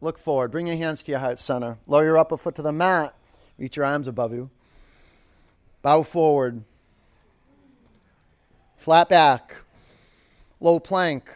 [0.00, 0.50] Look forward.
[0.50, 1.76] Bring your hands to your heart center.
[1.86, 3.14] Lower your upper foot to the mat.
[3.58, 4.48] Reach your arms above you.
[5.82, 6.64] Bow forward.
[8.78, 9.54] Flat back.
[10.60, 11.30] Low plank.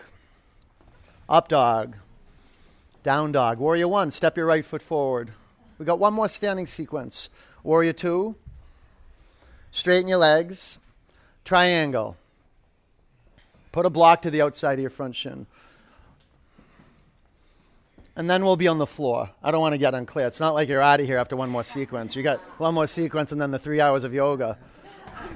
[1.31, 1.97] Up dog.
[3.05, 3.59] Down dog.
[3.59, 5.31] Warrior one, step your right foot forward.
[5.79, 7.31] We got one more standing sequence.
[7.63, 8.35] Warrior two,
[9.71, 10.79] straighten your legs.
[11.45, 12.17] Triangle.
[13.73, 15.47] Put a block to the outside of your front shin.
[18.17, 19.31] And then we'll be on the floor.
[19.43, 20.27] I don't want to get unclear.
[20.27, 22.17] It's not like you're out of here after one more sequence.
[22.17, 24.59] You got one more sequence and then the three hours of yoga.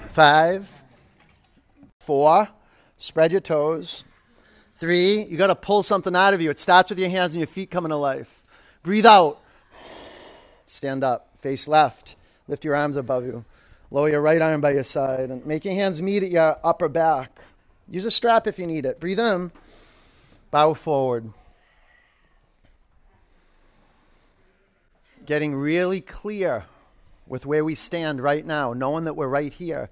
[0.09, 0.69] Five,
[2.01, 2.49] four,
[2.97, 4.05] spread your toes.
[4.77, 6.51] Three, you got to pull something out of you.
[6.51, 8.43] It starts with your hands and your feet coming to life.
[8.83, 9.41] Breathe out.
[10.67, 11.29] Stand up.
[11.41, 12.17] Face left.
[12.49, 13.45] Lift your arms above you.
[13.91, 16.89] Lower your right arm by your side and make your hands meet at your upper
[16.89, 17.41] back.
[17.89, 18.99] Use a strap if you need it.
[18.99, 19.53] Breathe in.
[20.51, 21.33] Bow forward.
[25.27, 26.65] getting really clear
[27.27, 29.91] with where we stand right now, knowing that we're right here.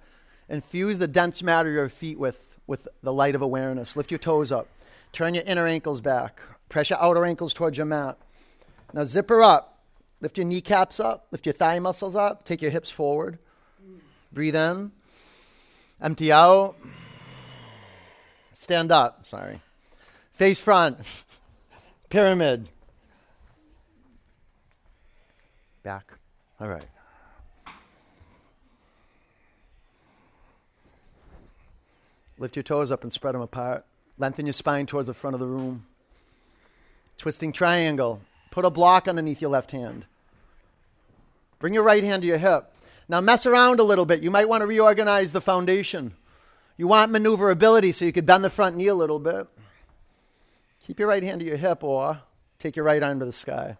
[0.49, 3.99] Infuse the dense matter of your feet with, with the light of awareness.
[3.99, 4.67] Lift your toes up.
[5.13, 6.41] Turn your inner ankles back.
[6.71, 8.17] Press your outer ankles towards your mat.
[8.95, 9.79] Now zip her up.
[10.23, 11.27] Lift your kneecaps up.
[11.31, 12.47] Lift your thigh muscles up.
[12.47, 13.39] Take your hips forward.
[14.33, 14.91] Breathe in.
[16.01, 16.77] Empty out.
[18.55, 19.27] Stand up.
[19.27, 19.61] Sorry.
[20.33, 20.97] Face front.
[22.09, 22.71] Pyramid.
[25.83, 26.11] Back.
[26.59, 26.92] All right.
[32.43, 33.85] Lift your toes up and spread them apart.
[34.19, 35.87] Lengthen your spine towards the front of the room.
[37.17, 38.21] Twisting triangle.
[38.51, 40.07] Put a block underneath your left hand.
[41.61, 42.75] Bring your right hand to your hip.
[43.09, 44.25] Now mess around a little bit.
[44.25, 46.15] You might want to reorganize the foundation.
[46.77, 49.47] You want maneuverability so you could bend the front knee a little bit.
[50.85, 52.23] Keep your right hand to your hip or
[52.59, 53.77] take your right arm to the sky.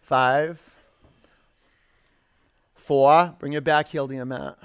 [0.00, 0.58] Five.
[2.76, 3.36] Four.
[3.38, 4.56] Bring your back heel to your mat.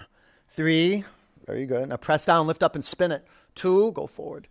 [0.51, 1.03] Three.
[1.45, 1.89] Very good.
[1.89, 3.25] Now press down, lift up, and spin it.
[3.55, 3.91] Two.
[3.91, 4.47] Go forward.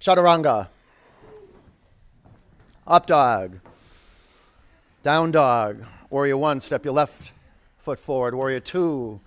[0.00, 0.68] Chaturanga.
[2.86, 3.60] Up dog.
[5.02, 5.84] Down dog.
[6.10, 7.32] Warrior one, step your left
[7.78, 8.34] foot forward.
[8.34, 9.20] Warrior two,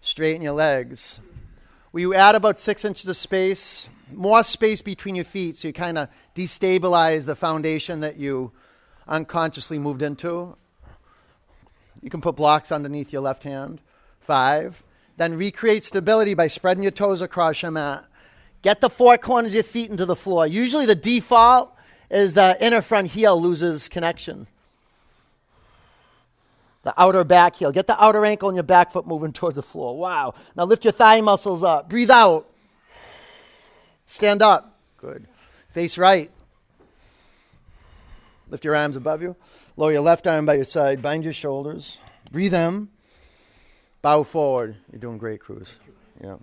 [0.00, 1.20] straighten your legs.
[1.92, 5.74] Will you add about six inches of space, more space between your feet so you
[5.74, 8.52] kind of destabilize the foundation that you
[9.08, 10.56] unconsciously moved into?
[12.00, 13.80] You can put blocks underneath your left hand.
[14.20, 14.82] Five.
[15.20, 18.06] Then recreate stability by spreading your toes across your mat.
[18.62, 20.46] Get the four corners of your feet into the floor.
[20.46, 21.76] Usually the default
[22.10, 24.46] is the inner front heel loses connection.
[26.84, 27.70] The outer back heel.
[27.70, 29.94] Get the outer ankle and your back foot moving towards the floor.
[29.94, 30.36] Wow.
[30.56, 31.90] Now lift your thigh muscles up.
[31.90, 32.48] Breathe out.
[34.06, 34.78] Stand up.
[34.96, 35.26] Good.
[35.68, 36.30] Face right.
[38.48, 39.36] Lift your arms above you.
[39.76, 41.02] Lower your left arm by your side.
[41.02, 41.98] Bind your shoulders.
[42.32, 42.88] Breathe in.
[44.02, 44.76] Bow forward.
[44.90, 45.74] You're doing great, Cruz.
[46.22, 46.36] Yeah.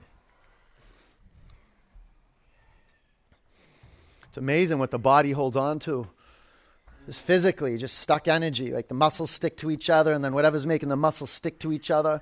[4.28, 6.08] It's amazing what the body holds on to.
[7.08, 8.72] Just physically, just stuck energy.
[8.72, 11.72] Like the muscles stick to each other, and then whatever's making the muscles stick to
[11.72, 12.22] each other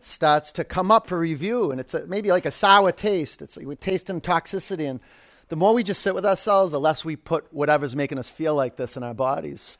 [0.00, 1.70] starts to come up for review.
[1.70, 3.42] And it's a, maybe like a sour taste.
[3.42, 4.88] It's like we're tasting toxicity.
[4.88, 5.00] And
[5.48, 8.54] the more we just sit with ourselves, the less we put whatever's making us feel
[8.54, 9.78] like this in our bodies.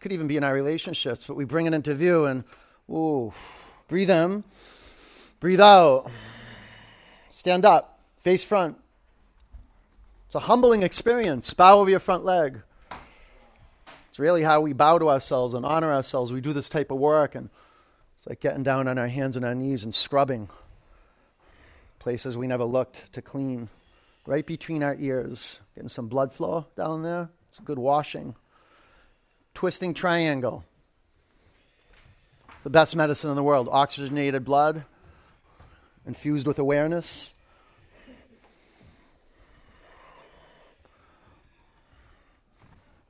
[0.00, 2.44] Could even be in our relationships, but we bring it into view and,
[2.90, 3.32] ooh,
[3.88, 4.44] breathe in,
[5.40, 6.10] breathe out,
[7.28, 8.76] stand up, face front,
[10.32, 11.52] it's a humbling experience.
[11.52, 12.62] Bow over your front leg.
[14.08, 16.32] It's really how we bow to ourselves and honor ourselves.
[16.32, 17.50] We do this type of work, and
[18.16, 20.48] it's like getting down on our hands and our knees and scrubbing
[21.98, 23.68] places we never looked to clean.
[24.24, 27.28] Right between our ears, getting some blood flow down there.
[27.50, 28.34] It's a good washing.
[29.52, 30.64] Twisting triangle.
[32.62, 33.68] The best medicine in the world.
[33.70, 34.84] Oxygenated blood,
[36.06, 37.34] infused with awareness.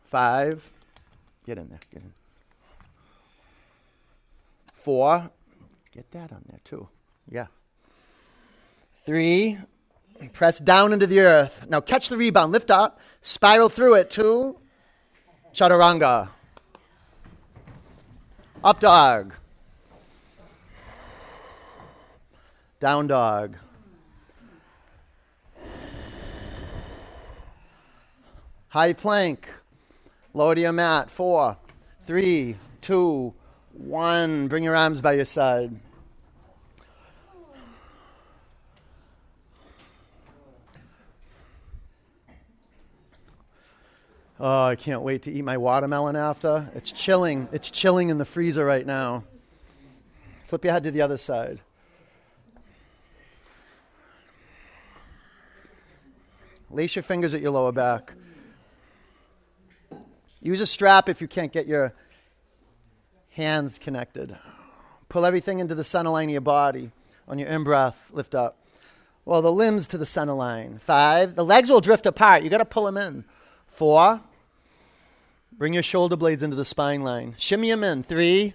[0.09, 0.71] Five.
[1.47, 1.81] Get in there.
[1.93, 2.13] Get in.
[4.75, 5.31] Four.
[5.93, 6.89] Get that on there too.
[7.31, 7.47] Yeah.
[9.05, 9.59] Three.
[10.33, 11.67] Press down into the earth.
[11.69, 12.53] Now catch the rebound.
[12.53, 13.01] Lift up.
[13.21, 14.11] Spiral through it.
[14.11, 14.59] Two.
[15.55, 16.29] Chaturanga.
[18.63, 19.35] Up dog.
[22.83, 23.57] Down dog.
[28.71, 29.49] High plank.
[30.35, 31.09] Lower to your mat.
[31.09, 31.57] Four,
[32.07, 33.35] three, two,
[33.73, 34.49] one.
[34.49, 35.71] Bring your arms by your side.
[44.41, 46.69] Oh, I can't wait to eat my watermelon after.
[46.75, 47.47] It's chilling.
[47.53, 49.23] It's chilling in the freezer right now.
[50.49, 51.61] Flip your head to the other side.
[56.73, 58.15] Lace your fingers at your lower back.
[60.41, 61.93] Use a strap if you can't get your
[63.31, 64.37] hands connected.
[65.11, 66.91] Pull everything into the center line of your body.
[67.29, 68.57] On your in breath, lift up.
[69.25, 70.81] Well, the limbs to the center line.
[70.83, 71.37] Five.
[71.37, 72.43] The legs will drift apart.
[72.43, 73.25] You got to pull them in.
[73.67, 74.21] Four.
[75.53, 77.35] Bring your shoulder blades into the spine line.
[77.37, 78.03] Shimmy them in.
[78.03, 78.55] Three.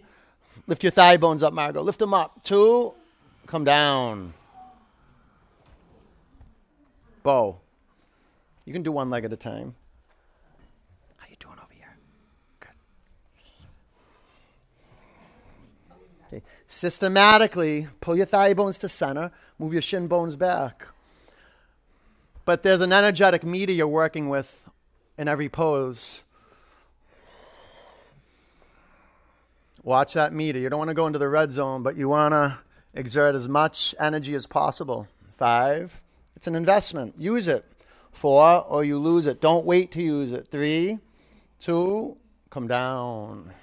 [0.66, 1.82] Lift your thigh bones up, Margot.
[1.82, 2.44] Lift them up.
[2.44, 2.94] Two.
[3.46, 4.34] Come down.
[7.24, 7.60] Bow.
[8.68, 9.76] You can do one leg at a time.
[11.16, 11.96] How you doing over here?
[12.60, 12.70] Good.
[16.28, 16.44] Okay.
[16.68, 20.86] Systematically, pull your thigh bones to center, move your shin bones back.
[22.44, 24.70] But there's an energetic meter you're working with
[25.18, 26.24] in every pose.
[29.82, 30.60] Watch that meter.
[30.60, 32.60] You don't want to go into the red zone, but you want to
[32.94, 35.08] exert as much energy as possible.
[35.38, 36.02] Five,
[36.36, 37.16] it's an investment.
[37.18, 37.64] Use it.
[38.18, 39.40] Four, or you lose it.
[39.42, 40.48] Don't wait to use it.
[40.48, 40.98] Three,
[41.60, 42.18] two,
[42.50, 43.54] come down.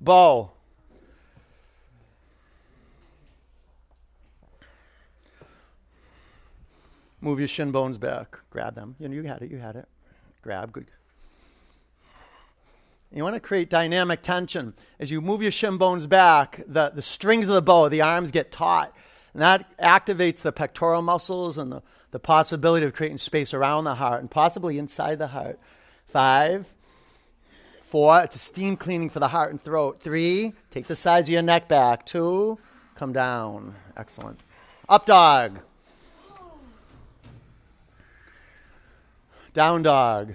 [0.00, 0.52] Bow.
[7.20, 8.38] Move your shin bones back.
[8.48, 8.96] Grab them.
[8.98, 9.50] You know, you had it.
[9.50, 9.86] You had it.
[10.40, 10.72] Grab.
[10.72, 10.86] Good.
[13.12, 14.74] You want to create dynamic tension.
[15.00, 18.30] As you move your shin bones back, the, the strings of the bow, the arms
[18.30, 18.94] get taut.
[19.32, 21.82] And that activates the pectoral muscles and the,
[22.12, 25.58] the possibility of creating space around the heart and possibly inside the heart.
[26.08, 26.72] Five,
[27.82, 30.00] four, it's a steam cleaning for the heart and throat.
[30.00, 32.06] Three, take the sides of your neck back.
[32.06, 32.58] Two,
[32.94, 33.74] come down.
[33.96, 34.38] Excellent.
[34.88, 35.58] Up dog.
[39.52, 40.34] Down dog.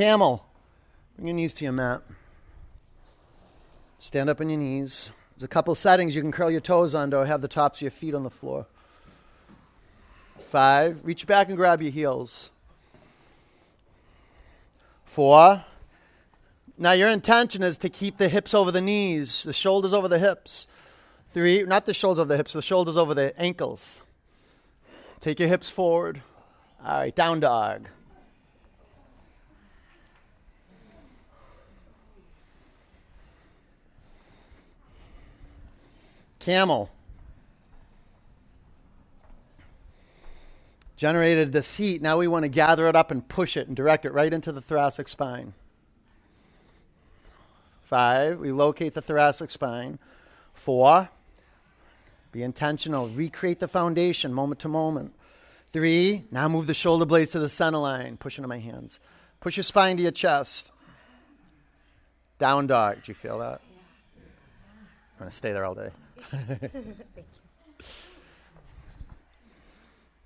[0.00, 0.42] Camel.
[1.14, 2.00] Bring your knees to your mat.
[3.98, 5.10] Stand up on your knees.
[5.36, 7.82] There's a couple settings you can curl your toes under or have the tops of
[7.82, 8.64] your feet on the floor.
[10.48, 11.00] Five.
[11.02, 12.48] Reach back and grab your heels.
[15.04, 15.66] Four.
[16.78, 20.18] Now, your intention is to keep the hips over the knees, the shoulders over the
[20.18, 20.66] hips.
[21.32, 24.00] Three, not the shoulders over the hips, the shoulders over the ankles.
[25.20, 26.22] Take your hips forward.
[26.82, 27.86] All right, down dog.
[36.40, 36.90] Camel.
[40.96, 42.02] Generated this heat.
[42.02, 44.52] Now we want to gather it up and push it and direct it right into
[44.52, 45.54] the thoracic spine.
[47.84, 49.98] Five, we locate the thoracic spine.
[50.52, 51.08] Four,
[52.32, 53.08] be intentional.
[53.08, 55.14] Recreate the foundation moment to moment.
[55.72, 58.16] Three, now move the shoulder blades to the center line.
[58.16, 59.00] Push into my hands.
[59.40, 60.70] Push your spine to your chest.
[62.38, 62.96] Down dog.
[63.04, 63.60] Do you feel that?
[64.16, 65.90] I'm going to stay there all day.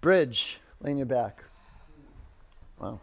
[0.00, 0.60] Bridge.
[0.80, 1.44] Lean your back.
[2.78, 3.00] Wow.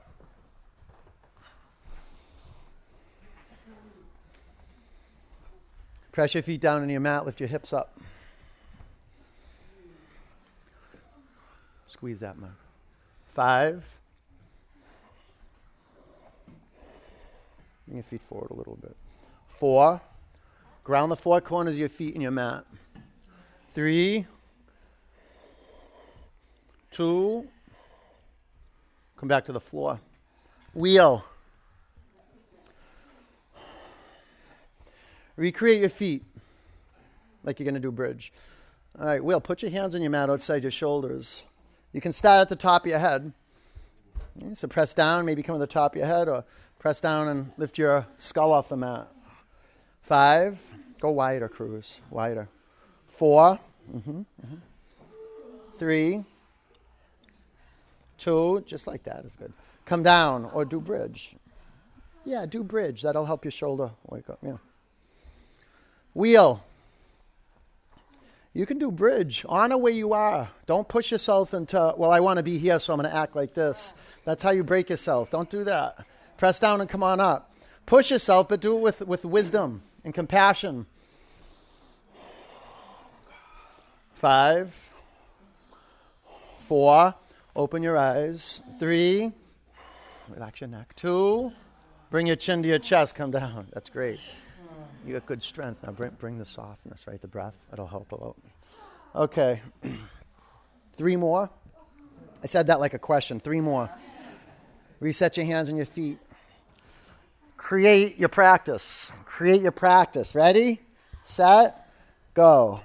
[6.11, 7.25] Press your feet down on your mat.
[7.25, 7.97] Lift your hips up.
[11.87, 12.51] Squeeze that mug.
[13.33, 13.83] Five.
[17.85, 18.95] Bring your feet forward a little bit.
[19.47, 20.01] Four.
[20.83, 22.65] Ground the four corners of your feet in your mat.
[23.73, 24.25] Three.
[26.89, 27.47] Two.
[29.15, 29.99] Come back to the floor.
[30.73, 31.23] Wheel.
[35.35, 36.23] Recreate your feet
[37.43, 38.33] like you're going to do bridge.
[38.99, 41.43] All right, Will, put your hands on your mat outside your shoulders.
[41.93, 43.31] You can start at the top of your head.
[44.53, 46.43] So press down, maybe come to the top of your head, or
[46.79, 49.07] press down and lift your skull off the mat.
[50.11, 50.59] Five.
[50.99, 52.01] Go wider, Cruz.
[52.09, 52.49] Wider.
[53.07, 53.57] 4
[53.95, 54.55] mm-hmm, mm-hmm.
[55.77, 56.25] Three.
[58.17, 58.61] Two.
[58.67, 59.53] Just like that is good.
[59.85, 61.37] Come down or do bridge.
[62.25, 63.03] Yeah, do bridge.
[63.03, 64.39] That'll help your shoulder wake up.
[64.41, 64.57] Yeah.
[66.13, 66.61] Wheel.
[68.53, 69.45] You can do bridge.
[69.47, 70.49] Honor where you are.
[70.65, 73.33] Don't push yourself into, well, I want to be here, so I'm going to act
[73.33, 73.93] like this.
[74.25, 75.31] That's how you break yourself.
[75.31, 76.05] Don't do that.
[76.37, 77.55] Press down and come on up.
[77.85, 80.85] Push yourself, but do it with, with wisdom and compassion.
[84.15, 84.73] Five,
[86.57, 87.15] four,
[87.55, 88.61] open your eyes.
[88.79, 89.31] Three,
[90.29, 90.95] relax your neck.
[90.95, 91.51] Two,
[92.09, 93.67] bring your chin to your chest, come down.
[93.73, 94.19] That's great.
[95.05, 95.81] You got good strength.
[95.83, 97.19] Now bring, bring the softness, right?
[97.19, 97.55] The breath.
[97.73, 98.35] it'll help a lot.
[99.15, 99.61] Okay.
[100.97, 101.49] Three more.
[102.43, 103.39] I said that like a question.
[103.39, 103.89] Three more.
[104.99, 106.19] Reset your hands and your feet.
[107.61, 108.83] Create your practice.
[109.23, 110.33] Create your practice.
[110.33, 110.81] Ready?
[111.23, 111.87] Set?
[112.33, 112.81] Go.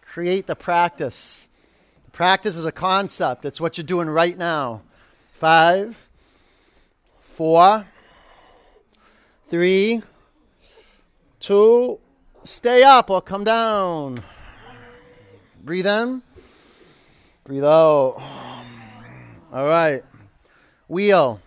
[0.00, 1.48] Create the practice.
[2.04, 4.82] The practice is a concept, it's what you're doing right now.
[5.32, 6.08] Five,
[7.20, 7.84] four,
[9.48, 10.02] three,
[11.40, 11.98] two,
[12.44, 14.22] stay up or come down.
[15.64, 16.22] Breathe in,
[17.42, 18.22] breathe out.
[19.52, 20.04] All right.
[20.86, 21.40] Wheel.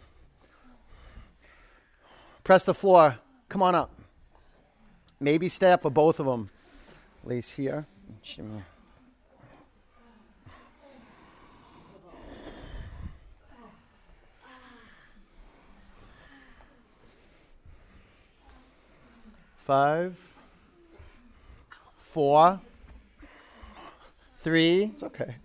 [2.50, 3.16] Press the floor.
[3.48, 3.92] Come on up.
[5.20, 6.50] Maybe stay up for both of them.
[7.24, 7.86] Lace here.
[8.24, 8.64] Shimmy.
[19.60, 20.18] Five,
[22.02, 22.60] four,
[24.42, 25.36] three, it's okay.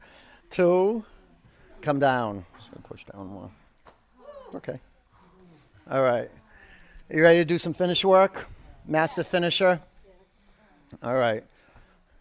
[0.49, 1.05] Two,
[1.83, 2.47] come down.
[2.57, 3.51] Just gonna push down more.
[4.55, 4.81] Okay.
[5.91, 6.31] All right.
[7.11, 8.47] Are you ready to do some finish work?
[8.87, 9.79] Master finisher?
[11.03, 11.45] All right.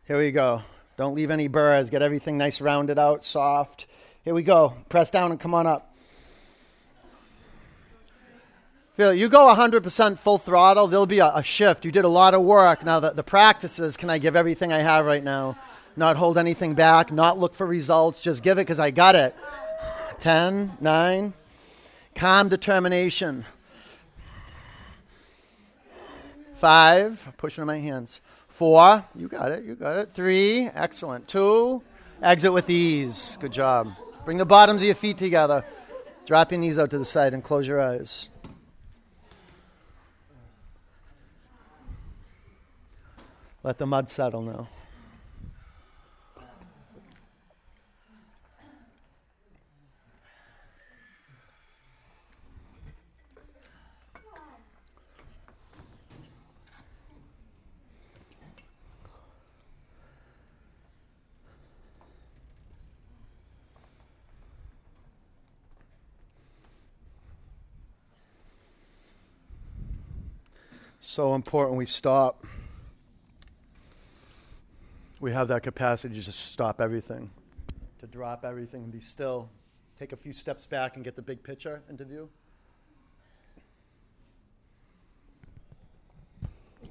[0.06, 0.62] Here we go.
[0.98, 1.90] Don't leave any burrs.
[1.90, 3.88] Get everything nice rounded out, soft.
[4.26, 4.76] Here we go.
[4.90, 5.96] Press down and come on up.
[8.98, 11.86] Feel you go 100% full throttle, there'll be a, a, shift.
[11.86, 12.84] You did a lot of work.
[12.84, 15.58] Now, the, the practices can I give everything I have right now?
[15.96, 19.34] Not hold anything back, not look for results, just give it because I got it.
[20.20, 21.34] 10, 9,
[22.16, 23.46] calm determination.
[26.64, 28.22] 5, pushing on my hands.
[28.48, 30.10] 4, you got it, you got it.
[30.14, 31.28] 3, excellent.
[31.28, 31.82] 2,
[32.22, 33.38] exit with ease.
[33.42, 33.92] Good job.
[34.24, 35.66] Bring the bottoms of your feet together.
[36.26, 38.30] Drop your knees out to the side and close your eyes.
[43.62, 44.70] Let the mud settle now.
[71.06, 72.46] So important we stop
[75.20, 77.30] we have that capacity to just stop everything,
[78.00, 79.50] to drop everything and be still,
[80.00, 82.30] take a few steps back and get the big picture into view.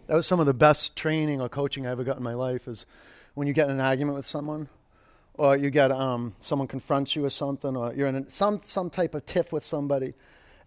[0.06, 2.68] That was some of the best training or coaching I ever got in my life
[2.68, 2.84] is
[3.32, 4.68] when you get in an argument with someone
[5.34, 9.14] or you get um, someone confronts you with something or you're in some, some type
[9.14, 10.12] of tiff with somebody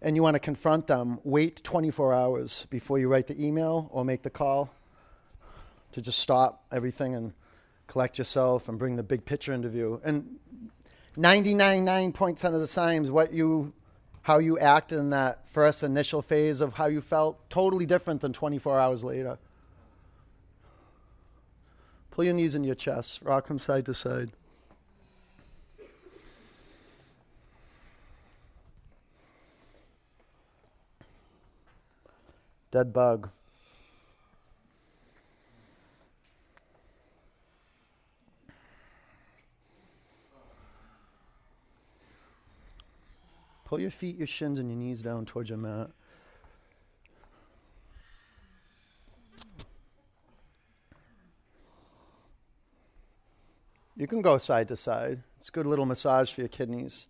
[0.02, 4.04] and you want to confront them, wait 24 hours before you write the email or
[4.04, 4.70] make the call
[5.92, 7.32] to just stop everything and
[7.86, 10.00] collect yourself and bring the big picture into view.
[10.04, 10.38] And
[11.16, 13.72] 99.9% of the times, what you,
[14.22, 18.32] how you act in that first initial phase of how you felt, totally different than
[18.32, 19.38] 24 hours later.
[22.10, 24.30] Pull your knees into your chest, rock from side to side.
[32.76, 33.30] Dead bug.
[43.64, 45.88] Pull your feet, your shins, and your knees down towards your mat.
[53.96, 55.22] You can go side to side.
[55.38, 57.06] It's a good little massage for your kidneys.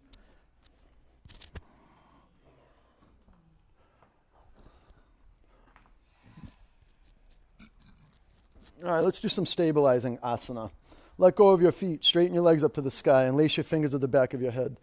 [8.85, 10.71] All right, let's do some stabilizing asana.
[11.19, 13.65] Let go of your feet, straighten your legs up to the sky, and lace your
[13.65, 14.77] fingers at the back of your head.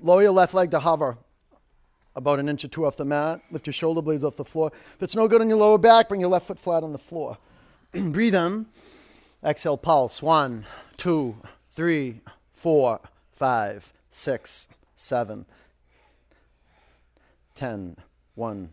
[0.00, 1.18] Lower your left leg to hover
[2.16, 3.42] about an inch or two off the mat.
[3.50, 4.72] Lift your shoulder blades off the floor.
[4.96, 6.98] If it's no good on your lower back, bring your left foot flat on the
[6.98, 7.38] floor.
[7.92, 8.66] Breathe in.
[9.44, 10.22] Exhale, pulse.
[10.22, 10.64] One,
[10.96, 11.36] two,
[11.70, 12.20] three,
[12.52, 13.00] four,
[13.32, 15.46] five, six, seven,
[17.54, 17.96] ten.
[18.34, 18.70] One,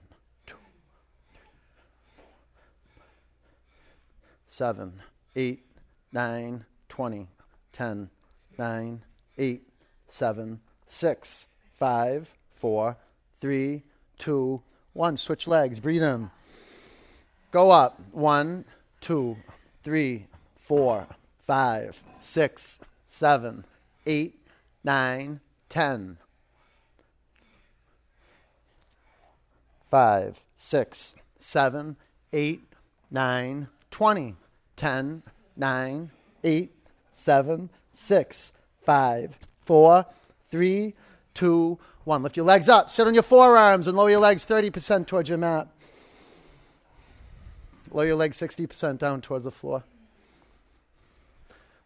[4.50, 4.93] two, seven,
[5.36, 5.66] eight,
[6.12, 7.28] nine, twenty,
[7.72, 8.10] ten,
[8.58, 9.02] nine,
[9.38, 9.64] eight,
[10.08, 12.97] seven, six, five, four,
[13.39, 13.84] three,
[14.18, 14.62] two,
[14.93, 15.18] one.
[15.18, 15.80] Switch legs.
[15.80, 16.30] Breathe in.
[17.52, 18.00] Go up.
[18.12, 18.66] One,
[19.02, 19.38] two,
[19.84, 20.28] three,
[20.60, 21.08] four,
[21.45, 23.66] five, six, seven,
[24.06, 24.45] eight,
[24.84, 25.39] nine,
[25.70, 26.18] ten.
[29.89, 31.95] Five, six, seven,
[32.32, 32.62] eight,
[33.10, 34.35] nine, twenty.
[34.75, 35.23] Ten,
[35.57, 36.11] nine,
[36.43, 36.71] eight,
[37.13, 38.53] seven, six,
[38.85, 40.05] five, four,
[40.49, 40.95] Three,
[41.33, 42.23] two, one.
[42.23, 42.89] Lift your legs up.
[42.89, 45.67] Sit on your forearms and lower your legs 30% towards your mat.
[47.91, 49.83] Lower your legs 60% down towards the floor.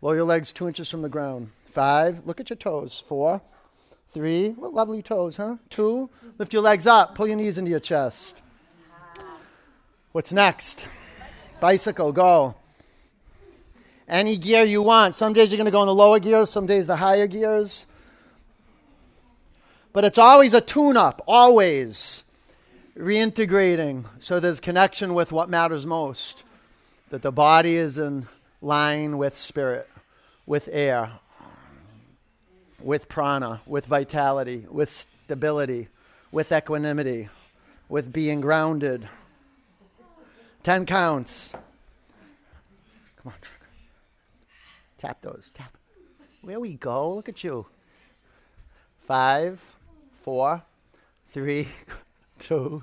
[0.01, 1.51] Lower your legs two inches from the ground.
[1.71, 2.25] Five.
[2.25, 3.03] Look at your toes.
[3.05, 3.41] Four.
[4.13, 4.49] Three.
[4.51, 5.57] What lovely toes, huh?
[5.69, 6.09] Two.
[6.37, 7.15] Lift your legs up.
[7.15, 8.41] Pull your knees into your chest.
[10.11, 10.85] What's next?
[11.63, 12.11] Bicycle.
[12.11, 12.55] Go.
[14.05, 15.15] Any gear you want.
[15.15, 17.85] Some days you're going to go in the lower gears, some days the higher gears.
[19.93, 22.25] But it's always a tune up, always
[22.97, 26.43] reintegrating so there's connection with what matters most.
[27.11, 28.27] That the body is in
[28.61, 29.89] line with spirit,
[30.45, 31.11] with air,
[32.81, 35.87] with prana, with vitality, with stability,
[36.29, 37.29] with equanimity,
[37.87, 39.07] with being grounded.
[40.63, 41.51] Ten counts.
[43.17, 43.33] Come on.
[44.97, 45.51] Tap those.
[45.53, 45.77] Tap.
[46.41, 47.13] There we go.
[47.15, 47.65] Look at you.
[49.05, 49.61] Five,
[50.21, 50.63] four,
[51.31, 51.67] three,
[52.39, 52.81] two,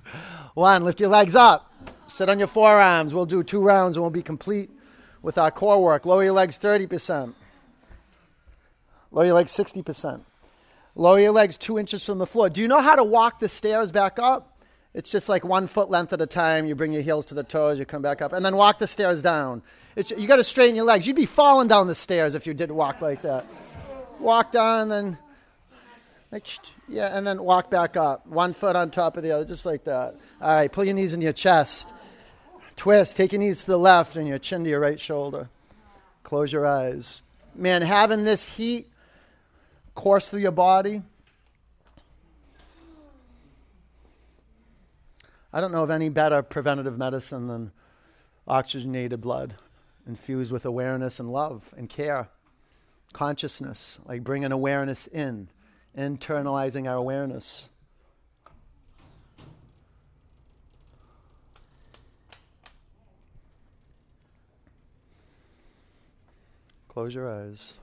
[0.52, 0.84] one.
[0.84, 1.72] Lift your legs up.
[2.06, 3.14] Sit on your forearms.
[3.14, 4.70] We'll do two rounds and we'll be complete
[5.22, 6.04] with our core work.
[6.04, 7.32] Lower your legs 30%.
[9.10, 10.20] Lower your legs 60%.
[10.94, 12.50] Lower your legs two inches from the floor.
[12.50, 14.49] Do you know how to walk the stairs back up?
[14.92, 16.66] It's just like one foot length at a time.
[16.66, 18.86] You bring your heels to the toes, you come back up, and then walk the
[18.86, 19.62] stairs down.
[19.96, 21.06] It's, you got to straighten your legs.
[21.06, 23.46] You'd be falling down the stairs if you did walk like that.
[24.18, 25.18] Walk down, then
[26.88, 28.26] yeah, and then walk back up.
[28.26, 30.14] One foot on top of the other, just like that.
[30.40, 31.88] All right, pull your knees in your chest.
[32.76, 33.16] Twist.
[33.16, 35.48] Take your knees to the left and your chin to your right shoulder.
[36.22, 37.22] Close your eyes.
[37.54, 38.88] Man, having this heat
[39.94, 41.02] course through your body.
[45.52, 47.72] I don't know of any better preventative medicine than
[48.46, 49.56] oxygenated blood
[50.06, 52.28] infused with awareness and love and care,
[53.12, 55.48] consciousness, like bringing awareness in
[55.96, 57.68] internalizing our awareness.
[66.88, 67.79] Close your eyes.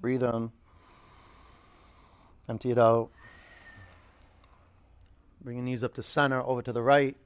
[0.00, 0.50] Breathe in.
[2.48, 3.10] Empty it out.
[5.42, 7.16] Bring your knees up to center, over to the right.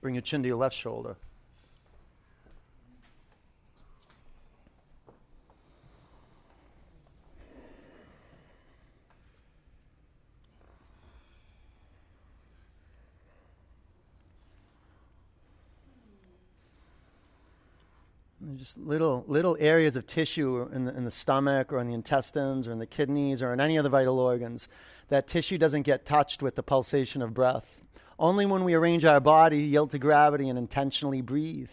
[0.00, 1.16] Bring your chin to your left shoulder.
[18.62, 22.68] Just little little areas of tissue in the, in the stomach or in the intestines
[22.68, 24.68] or in the kidneys or in any of the vital organs
[25.08, 27.80] that tissue doesn't get touched with the pulsation of breath.
[28.20, 31.72] Only when we arrange our body, yield to gravity, and intentionally breathe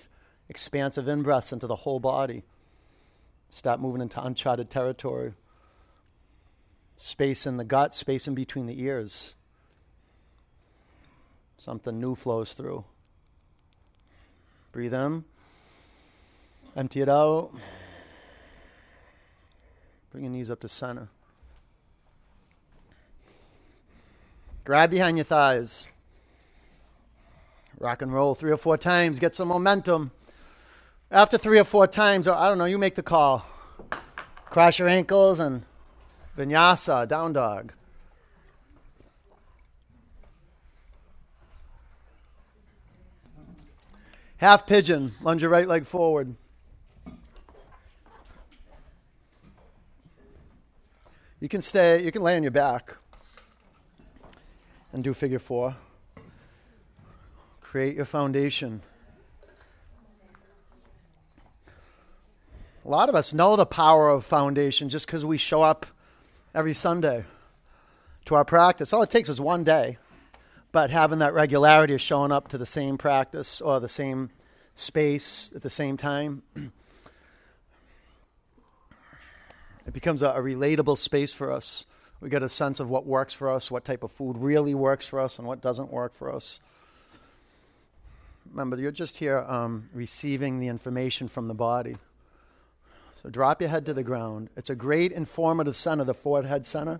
[0.49, 2.43] expansive in breaths into the whole body.
[3.51, 5.33] Stop moving into uncharted territory.
[6.95, 9.35] Space in the gut, space in between the ears.
[11.59, 12.83] Something new flows through.
[14.71, 15.23] Breathe in.
[16.79, 17.51] Empty it out.
[20.13, 21.09] Bring your knees up to center.
[24.63, 25.89] Grab behind your thighs.
[27.79, 29.19] Rock and roll three or four times.
[29.19, 30.11] Get some momentum.
[31.11, 33.45] After three or four times, or I don't know, you make the call.
[34.45, 35.63] Cross your ankles and
[36.37, 37.73] vinyasa, down dog.
[44.37, 46.37] Half pigeon, lunge your right leg forward.
[51.41, 52.97] You can stay, you can lay on your back
[54.91, 55.77] and do figure four.
[57.61, 58.81] Create your foundation.
[62.83, 65.85] A lot of us know the power of foundation just because we show up
[66.53, 67.23] every Sunday
[68.25, 68.91] to our practice.
[68.91, 69.97] All it takes is one day,
[70.73, 74.31] but having that regularity of showing up to the same practice or the same
[74.73, 76.43] space at the same time,
[79.89, 81.85] it becomes a, a relatable space for us
[82.21, 85.07] we get a sense of what works for us, what type of food really works
[85.07, 86.59] for us, and what doesn't work for us.
[88.51, 91.97] Remember, you're just here um, receiving the information from the body.
[93.21, 94.49] So drop your head to the ground.
[94.57, 96.99] It's a great informative center, the forehead center.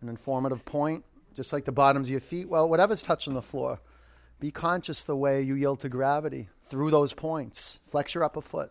[0.00, 2.48] An informative point, just like the bottoms of your feet.
[2.48, 3.80] Well, whatever's touching the floor,
[4.38, 7.78] be conscious the way you yield to gravity through those points.
[7.88, 8.70] Flex your upper foot.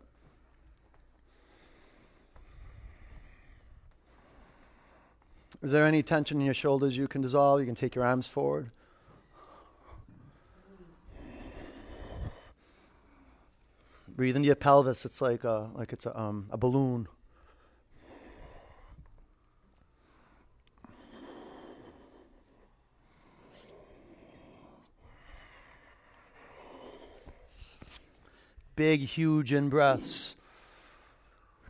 [5.64, 7.62] Is there any tension in your shoulders you can dissolve?
[7.62, 8.70] You can take your arms forward.
[14.10, 15.06] Breathe into your pelvis.
[15.06, 17.08] It's like a, like it's a, um, a balloon.
[28.76, 30.36] Big, huge in breaths.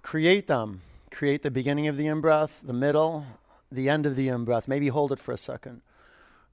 [0.01, 0.81] Create them.
[1.11, 3.27] Create the beginning of the in breath, the middle,
[3.73, 4.67] the end of the in breath.
[4.67, 5.81] Maybe hold it for a second.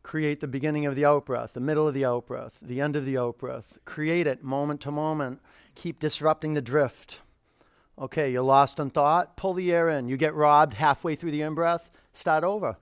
[0.03, 2.97] Create the beginning of the out breath, the middle of the out breath, the end
[2.97, 3.79] of the out breath.
[3.85, 5.41] Create it moment to moment.
[5.75, 7.21] Keep disrupting the drift.
[7.99, 9.37] Okay, you're lost in thought.
[9.37, 10.09] Pull the air in.
[10.09, 11.91] You get robbed halfway through the in breath.
[12.15, 12.77] Start over.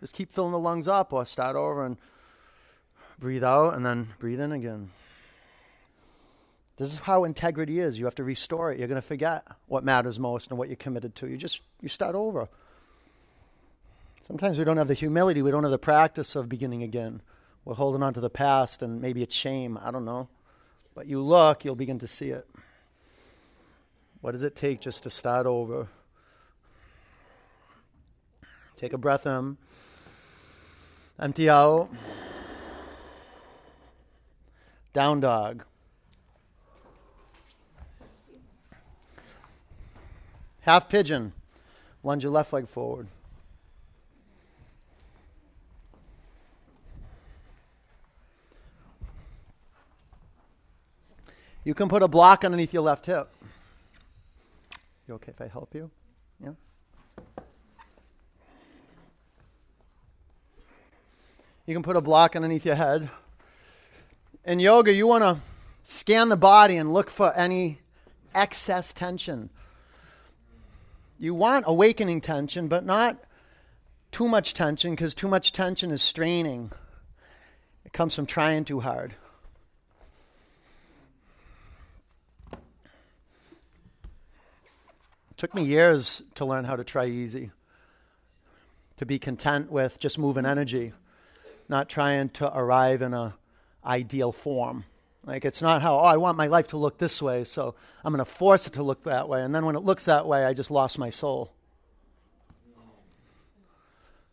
[0.00, 1.96] Just keep filling the lungs up or start over and
[3.18, 4.90] breathe out and then breathe in again.
[6.76, 8.00] This is how integrity is.
[8.00, 8.78] You have to restore it.
[8.78, 11.28] You're going to forget what matters most and what you're committed to.
[11.28, 12.48] You just you start over.
[14.26, 17.20] Sometimes we don't have the humility, we don't have the practice of beginning again.
[17.66, 20.28] We're holding on to the past and maybe it's shame, I don't know.
[20.94, 22.48] But you look, you'll begin to see it.
[24.22, 25.88] What does it take just to start over?
[28.78, 29.58] Take a breath in,
[31.20, 31.90] empty out.
[34.94, 35.64] Down dog.
[40.62, 41.34] Half pigeon.
[42.02, 43.08] Lunge your left leg forward.
[51.64, 53.28] You can put a block underneath your left hip.
[55.08, 55.90] You okay if I help you?
[56.42, 56.52] Yeah?
[61.66, 63.08] You can put a block underneath your head.
[64.44, 65.38] In yoga, you want to
[65.82, 67.80] scan the body and look for any
[68.34, 69.48] excess tension.
[71.18, 73.16] You want awakening tension, but not
[74.12, 76.70] too much tension because too much tension is straining.
[77.86, 79.14] It comes from trying too hard.
[85.44, 87.50] Took me years to learn how to try easy,
[88.96, 90.94] to be content with just moving energy,
[91.68, 93.34] not trying to arrive in a
[93.84, 94.84] ideal form.
[95.26, 98.14] Like it's not how, oh, I want my life to look this way, so I'm
[98.14, 99.42] going to force it to look that way.
[99.42, 101.52] And then when it looks that way, I just lost my soul.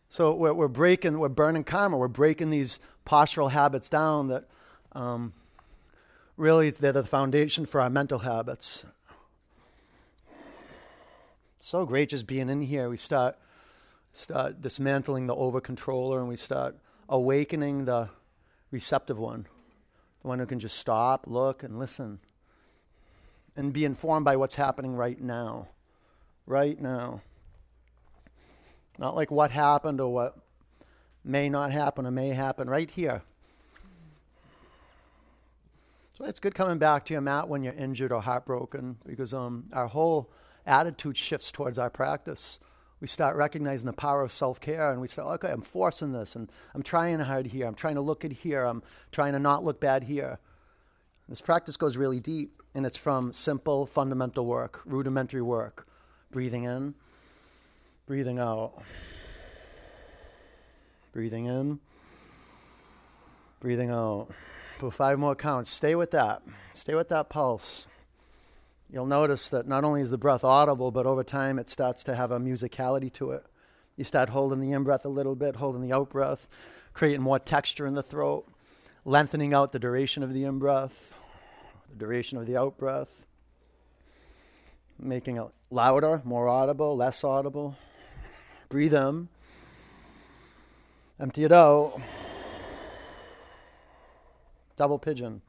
[0.08, 4.48] So we're, we're breaking, we're burning karma, we're breaking these postural habits down that
[4.92, 5.34] um,
[6.38, 8.86] really they're the foundation for our mental habits.
[11.64, 12.88] So great just being in here.
[12.90, 13.36] We start,
[14.12, 16.76] start dismantling the over controller and we start
[17.08, 18.08] awakening the
[18.72, 19.46] receptive one,
[20.22, 22.18] the one who can just stop, look, and listen,
[23.54, 25.68] and be informed by what's happening right now.
[26.46, 27.22] Right now.
[28.98, 30.36] Not like what happened or what
[31.24, 33.22] may not happen or may happen, right here.
[36.18, 39.66] So it's good coming back to your mat when you're injured or heartbroken because um,
[39.72, 40.28] our whole
[40.66, 42.58] attitude shifts towards our practice
[43.02, 46.36] we start recognizing the power of self care and we say, okay, I'm forcing this
[46.36, 47.66] and I'm trying hard here.
[47.66, 48.64] I'm trying to look at here.
[48.64, 50.38] I'm trying to not look bad here.
[51.28, 55.88] This practice goes really deep and it's from simple, fundamental work, rudimentary work.
[56.30, 56.94] Breathing in,
[58.06, 58.80] breathing out.
[61.12, 61.80] Breathing in,
[63.58, 64.28] breathing out.
[64.78, 65.70] Put five more counts.
[65.70, 66.42] Stay with that.
[66.74, 67.88] Stay with that pulse
[68.92, 72.14] you'll notice that not only is the breath audible, but over time it starts to
[72.14, 73.44] have a musicality to it.
[73.96, 76.46] You start holding the in breath a little bit, holding the out breath,
[76.92, 78.46] creating more texture in the throat,
[79.04, 81.12] lengthening out the duration of the in breath,
[81.90, 83.26] the duration of the out breath,
[84.98, 87.76] making it louder, more audible, less audible.
[88.68, 89.28] Breathe in,
[91.18, 92.00] empty it out.
[94.76, 95.42] Double pigeon.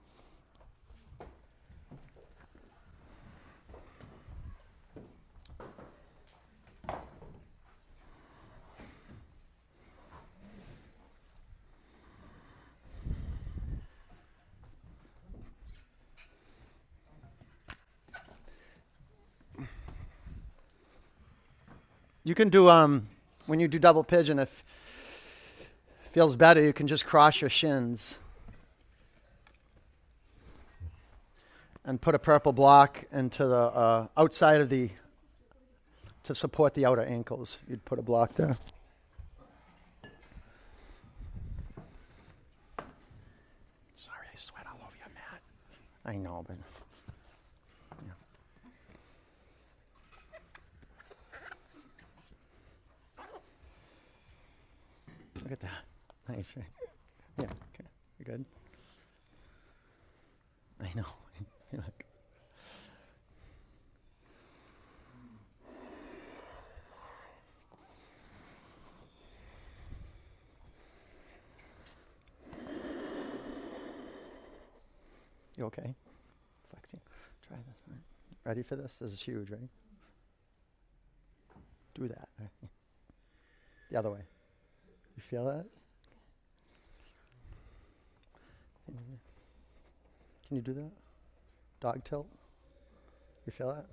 [22.26, 23.08] You can do um,
[23.48, 24.40] when you do double pigeon.
[24.40, 24.64] If
[26.06, 28.18] it feels better, you can just cross your shins
[31.84, 34.90] and put a purple block into the uh, outside of the
[36.24, 37.58] to support the outer ankles.
[37.68, 38.58] You'd put a block there.
[43.94, 45.42] Sorry, I sweat all over your mat.
[46.06, 46.56] I know, but.
[55.54, 55.70] At that.
[56.30, 56.66] Nice, right?
[57.38, 57.90] Yeah, okay.
[58.18, 58.46] You good?
[60.82, 61.06] I know.
[61.74, 62.04] Look.
[75.58, 75.94] You okay?
[76.70, 77.02] Flexing.
[77.46, 77.76] Try this.
[77.90, 78.00] Right.
[78.46, 78.98] Ready for this?
[79.00, 79.60] This is huge, right?
[81.96, 82.30] Do that.
[82.40, 82.50] Right?
[83.92, 84.22] The other way.
[85.16, 85.66] You feel that?
[90.48, 90.92] Can you do that?
[91.80, 92.28] Dog tilt?
[93.46, 93.86] You feel that?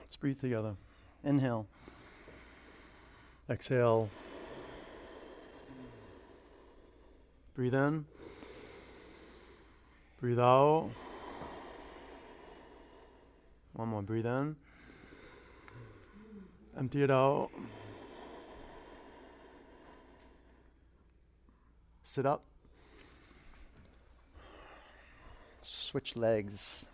[0.00, 0.74] Let's breathe together.
[1.22, 1.66] Inhale.
[3.48, 4.08] Exhale.
[7.54, 8.04] Breathe in.
[10.20, 10.90] Breathe out.
[13.74, 14.02] One more.
[14.02, 14.56] Breathe in.
[16.76, 17.50] Empty it out.
[22.02, 22.42] Sit up.
[25.60, 26.86] Switch legs.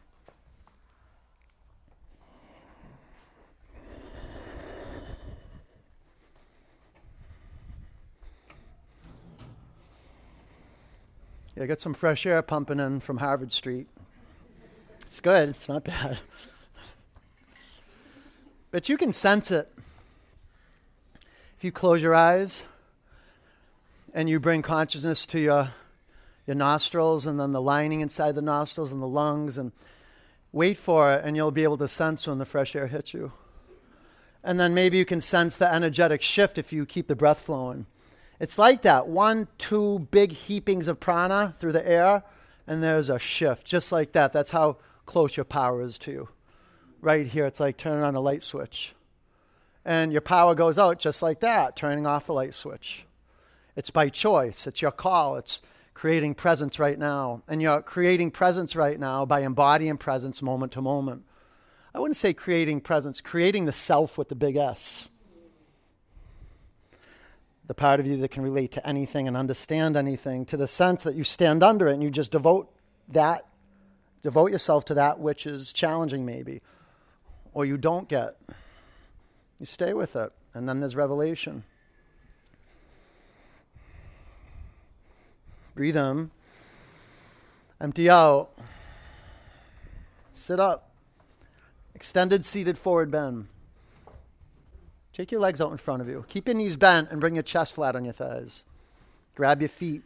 [11.57, 13.87] Yeah, get some fresh air pumping in from Harvard Street.
[15.03, 16.18] It's good, it's not bad.
[18.71, 19.68] But you can sense it.
[21.59, 22.62] If you close your eyes
[24.14, 25.71] and you bring consciousness to your,
[26.47, 29.73] your nostrils and then the lining inside the nostrils and the lungs and
[30.53, 33.33] wait for it, and you'll be able to sense when the fresh air hits you.
[34.43, 37.87] And then maybe you can sense the energetic shift if you keep the breath flowing.
[38.41, 42.23] It's like that one, two big heapings of prana through the air,
[42.66, 44.33] and there's a shift, just like that.
[44.33, 46.29] That's how close your power is to you.
[47.01, 48.94] Right here, it's like turning on a light switch.
[49.84, 53.07] And your power goes out just like that, turning off a light switch.
[53.76, 55.62] It's by choice, it's your call, it's
[55.94, 57.42] creating presence right now.
[57.48, 61.24] And you're creating presence right now by embodying presence moment to moment.
[61.94, 65.09] I wouldn't say creating presence, creating the self with the big S
[67.70, 71.05] the part of you that can relate to anything and understand anything, to the sense
[71.05, 72.68] that you stand under it and you just devote
[73.07, 73.46] that,
[74.22, 76.62] devote yourself to that which is challenging, maybe,
[77.53, 78.36] or you don't get.
[79.59, 81.64] You stay with it, and then there's revelation.
[85.74, 86.30] Breathe in,
[87.80, 88.51] empty out,
[90.32, 90.90] sit up,
[91.94, 93.46] extended seated forward bend.
[95.12, 96.24] Take your legs out in front of you.
[96.28, 98.64] Keep your knees bent and bring your chest flat on your thighs.
[99.34, 100.03] Grab your feet.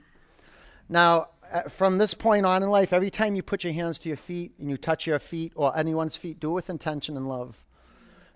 [0.89, 4.09] Now, Uh, from this point on in life, every time you put your hands to
[4.09, 7.29] your feet and you touch your feet or anyone's feet, do it with intention and
[7.29, 7.65] love.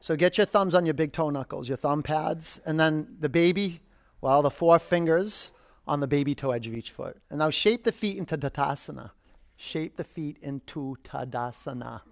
[0.00, 3.28] So get your thumbs on your big toe knuckles, your thumb pads, and then the
[3.28, 3.80] baby,
[4.20, 5.50] well, the four fingers
[5.86, 7.16] on the baby toe edge of each foot.
[7.30, 9.10] And now shape the feet into Tadasana.
[9.56, 12.02] Shape the feet into Tadasana.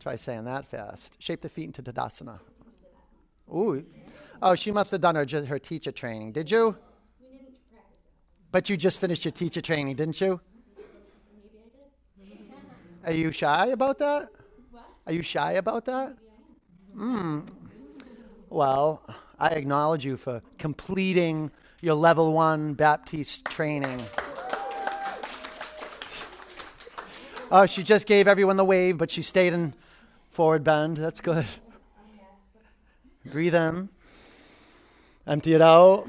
[0.00, 1.16] Try saying that fast.
[1.18, 2.40] Shape the feet into Tadasana.
[3.54, 3.84] Ooh.
[4.42, 6.32] Oh, she must have done her, her teacher training.
[6.32, 6.76] Did you?
[8.52, 10.40] But you just finished your teacher training, didn't you?
[13.04, 14.28] Are you shy about that?
[14.70, 14.84] What?
[15.06, 16.16] Are you shy about that?
[16.94, 17.40] Hmm.
[18.48, 19.02] Well,
[19.38, 24.02] I acknowledge you for completing your level one Baptiste training.
[27.52, 29.74] Oh, she just gave everyone the wave, but she stayed in
[30.30, 30.96] forward bend.
[30.96, 31.46] That's good.
[33.24, 33.88] Breathe in.
[35.26, 36.08] Empty it out.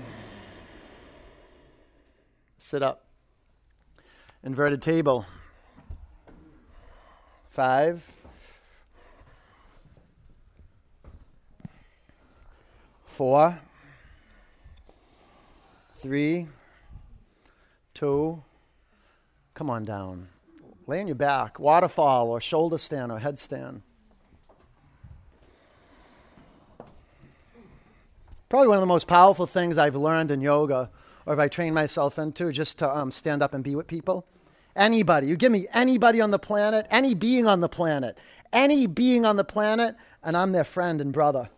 [2.71, 3.03] Sit up.
[4.45, 5.25] Inverted table.
[7.49, 8.01] Five.
[13.03, 13.59] Four.
[15.97, 16.47] Three.
[17.93, 18.41] Two.
[19.53, 20.29] Come on down.
[20.87, 21.59] Lay on your back.
[21.59, 23.81] Waterfall or shoulder stand or headstand.
[28.47, 30.89] probably one of the most powerful things I've learned in yoga,
[31.25, 34.25] or if I train myself into, just to um, stand up and be with people.
[34.75, 38.17] Anybody, you give me anybody on the planet, any being on the planet,
[38.53, 41.49] any being on the planet, and I'm their friend and brother.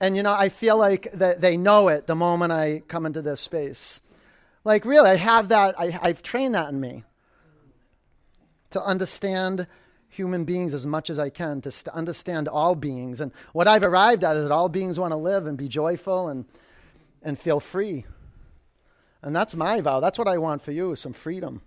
[0.00, 3.22] And you know, I feel like that they know it the moment I come into
[3.22, 4.00] this space.
[4.64, 7.04] Like, really, I have that, I, I've trained that in me
[8.70, 9.66] to understand
[10.08, 13.20] human beings as much as I can to st- understand all beings.
[13.20, 16.28] And what I've arrived at is that all beings want to live and be joyful
[16.28, 16.44] and,
[17.22, 18.04] and feel free.
[19.22, 20.00] And that's my vow.
[20.00, 21.62] That's what I want for you some freedom.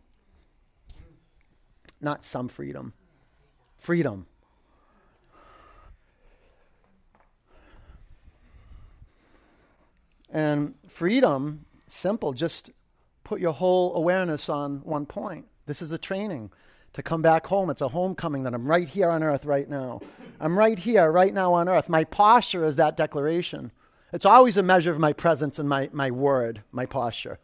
[2.02, 2.94] Not some freedom.
[3.78, 4.28] Freedom.
[10.32, 12.72] And freedom, simple, just
[13.24, 15.46] put your whole awareness on one point.
[15.66, 16.52] This is the training
[16.92, 17.70] to come back home.
[17.70, 20.02] It's a homecoming that I'm right here on earth right now.
[20.40, 21.88] I'm right here, right now on earth.
[21.88, 23.72] My posture is that declaration.
[24.12, 27.40] It's always a measure of my presence and my, my word, my posture.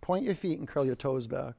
[0.00, 1.54] Point your feet and curl your toes back.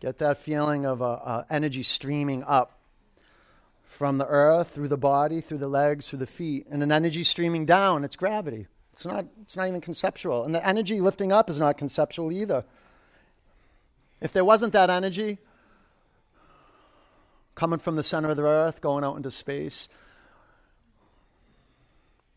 [0.00, 2.78] Get that feeling of uh, uh, energy streaming up
[3.84, 7.24] from the earth through the body, through the legs, through the feet, and an energy
[7.24, 8.04] streaming down.
[8.04, 8.66] It's gravity.
[8.92, 10.44] It's not, it's not even conceptual.
[10.44, 12.64] And the energy lifting up is not conceptual either.
[14.20, 15.38] If there wasn't that energy
[17.54, 19.88] coming from the center of the earth, going out into space,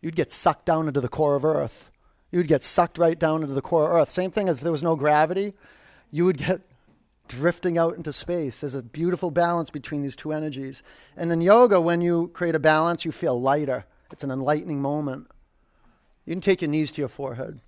[0.02, 1.89] you'd get sucked down into the core of earth.
[2.32, 4.12] You'd get sucked right down into the core of earth.
[4.12, 5.54] Same thing as if there was no gravity,
[6.12, 6.62] you would get
[7.28, 8.60] drifting out into space.
[8.60, 10.84] There's a beautiful balance between these two energies.
[11.16, 13.86] And in yoga, when you create a balance, you feel lighter.
[14.12, 15.28] It's an enlightening moment.
[16.26, 17.62] You can take your knees to your forehead.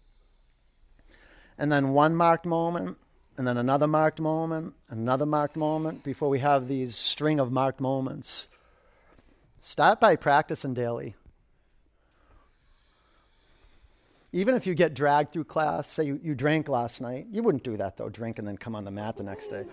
[1.58, 2.98] And then one marked moment,
[3.38, 7.80] and then another marked moment, another marked moment before we have these string of marked
[7.80, 8.48] moments.
[9.60, 11.16] Start by practicing daily.
[14.34, 17.64] Even if you get dragged through class, say you, you drank last night, you wouldn't
[17.64, 19.66] do that though, drink and then come on the mat the next day.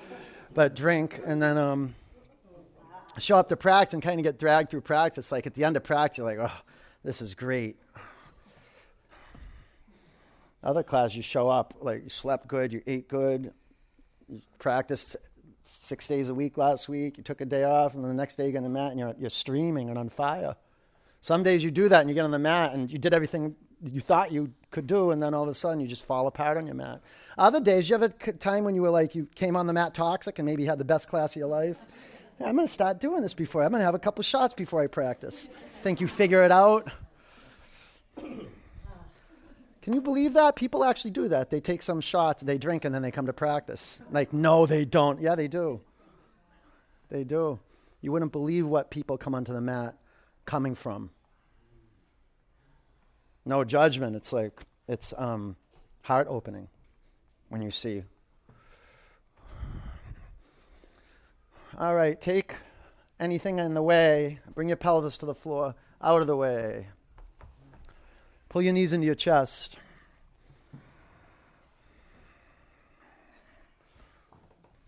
[0.53, 1.95] But drink and then um,
[3.19, 5.31] show up to practice and kind of get dragged through practice.
[5.31, 6.61] Like at the end of practice, you're like, oh,
[7.05, 7.77] this is great.
[10.65, 13.53] Other class, you show up, like you slept good, you ate good,
[14.29, 15.15] you practiced
[15.65, 18.35] six days a week last week, you took a day off, and then the next
[18.35, 20.57] day you get on the mat and you're, you're streaming and on fire.
[21.21, 23.55] Some days you do that and you get on the mat and you did everything
[23.85, 26.57] you thought you could do, and then all of a sudden you just fall apart
[26.57, 27.01] on your mat.
[27.37, 29.95] Other days, you have a time when you were like, you came on the mat
[29.95, 31.77] toxic and maybe had the best class of your life.
[32.41, 33.63] I'm going to start doing this before.
[33.63, 35.49] I'm going to have a couple shots before I practice.
[35.83, 36.91] Think you figure it out?
[38.17, 40.57] Can you believe that?
[40.57, 41.51] People actually do that.
[41.51, 44.01] They take some shots, they drink, and then they come to practice.
[44.11, 45.21] Like, no, they don't.
[45.21, 45.81] Yeah, they do.
[47.09, 47.59] They do.
[48.01, 49.97] You wouldn't believe what people come onto the mat
[50.45, 51.11] coming from
[53.49, 54.15] no judgment.
[54.15, 54.53] It's like
[54.87, 55.57] it's um,
[56.03, 56.69] heart opening
[57.49, 58.05] when you see.
[61.79, 62.55] All right, take
[63.19, 64.41] anything in the way.
[64.55, 66.89] Bring your pelvis to the floor, out of the way.
[68.49, 69.77] Pull your knees into your chest.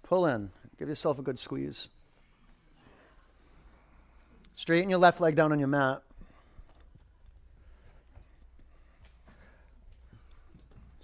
[0.03, 0.51] Pull in.
[0.79, 1.89] Give yourself a good squeeze.
[4.55, 6.03] Straighten your left leg down on your mat.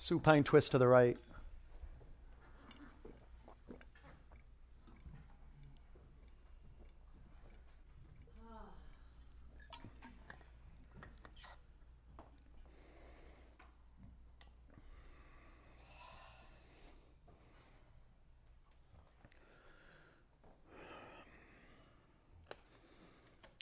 [0.07, 1.19] Supine twist to the right.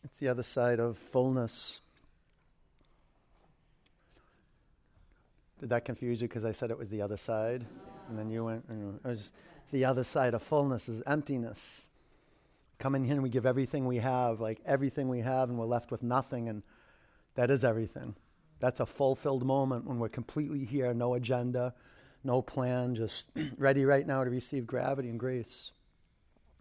[0.05, 1.81] It's the other side of fullness.
[5.65, 7.65] Did that confuse you because I said it was the other side?
[8.11, 9.33] And then you went, it was
[9.73, 11.89] the other side of fullness is emptiness.
[12.79, 15.91] Coming here and we give everything we have, like everything we have, and we're left
[15.91, 16.63] with nothing, and
[17.35, 18.15] that is everything.
[18.61, 21.73] That's a fulfilled moment when we're completely here, no agenda,
[22.25, 25.73] no plan, just ready right now to receive gravity and grace.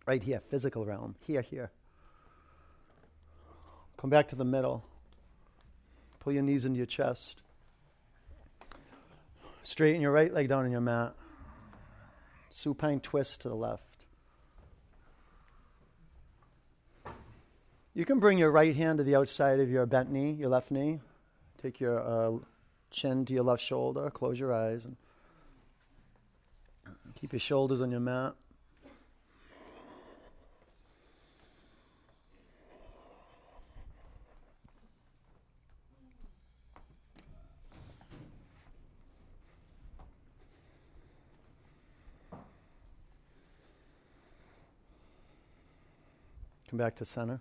[0.05, 1.15] Right here, physical realm.
[1.19, 1.71] Here, here.
[3.97, 4.85] Come back to the middle.
[6.21, 7.42] Pull your knees into your chest.
[9.63, 11.15] Straighten your right leg down on your mat.
[12.49, 13.83] Supine twist to the left.
[17.95, 20.71] You can bring your right hand to the outside of your bent knee, your left
[20.71, 20.99] knee.
[21.61, 22.39] Take your uh,
[22.91, 24.09] chin to your left shoulder.
[24.09, 24.97] Close your eyes and
[27.15, 28.33] keep your shoulders on your mat.
[46.73, 47.39] Come back to center.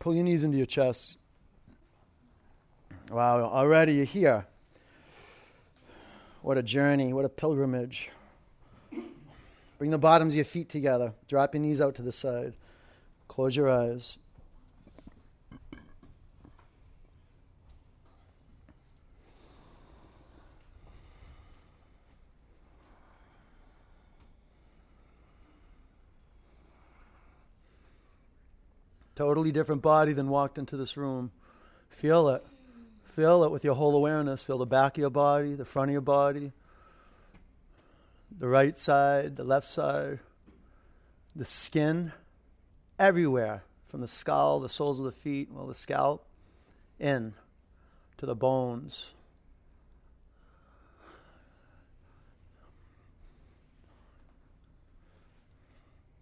[0.00, 1.18] Pull your knees into your chest.
[3.08, 4.44] Wow, already you're here.
[6.42, 8.10] What a journey, what a pilgrimage.
[9.78, 11.12] Bring the bottoms of your feet together.
[11.28, 12.54] Drop your knees out to the side.
[13.28, 14.18] Close your eyes.
[29.16, 31.32] Totally different body than walked into this room.
[31.88, 32.44] Feel it.
[33.14, 34.44] Feel it with your whole awareness.
[34.44, 36.52] Feel the back of your body, the front of your body,
[38.38, 40.18] the right side, the left side,
[41.34, 42.12] the skin,
[42.98, 46.26] everywhere from the skull, the soles of the feet, well, the scalp,
[47.00, 47.32] in
[48.18, 49.14] to the bones.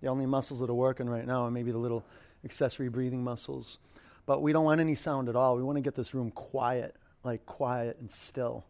[0.01, 2.05] The only muscles that are working right now are maybe the little
[2.45, 3.79] accessory breathing muscles.
[4.27, 5.57] But we don't want any sound at all.
[5.57, 8.65] We want to get this room quiet, like quiet and still.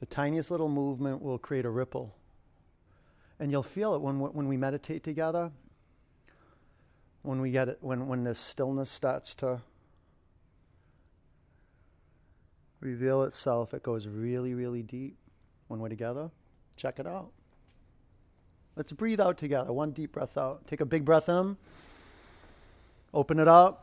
[0.00, 2.14] The tiniest little movement will create a ripple.
[3.38, 5.50] And you'll feel it when, when we meditate together,
[7.22, 9.60] when we get it, when, when this stillness starts to
[12.80, 13.74] reveal itself.
[13.74, 15.16] It goes really, really deep
[15.68, 16.30] when we're together.
[16.76, 17.30] Check it out.
[18.76, 19.72] Let's breathe out together.
[19.72, 20.66] One deep breath out.
[20.66, 21.56] Take a big breath in.
[23.12, 23.81] Open it up.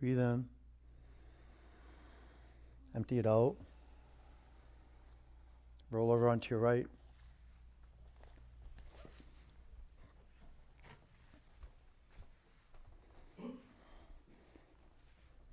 [0.00, 0.44] Breathe in.
[2.94, 3.56] Empty it out.
[5.90, 6.86] Roll over onto your right.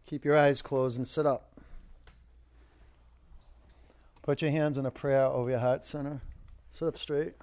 [0.06, 1.52] Keep your eyes closed and sit up.
[4.22, 6.22] Put your hands in a prayer over your heart center.
[6.72, 7.34] Sit up straight.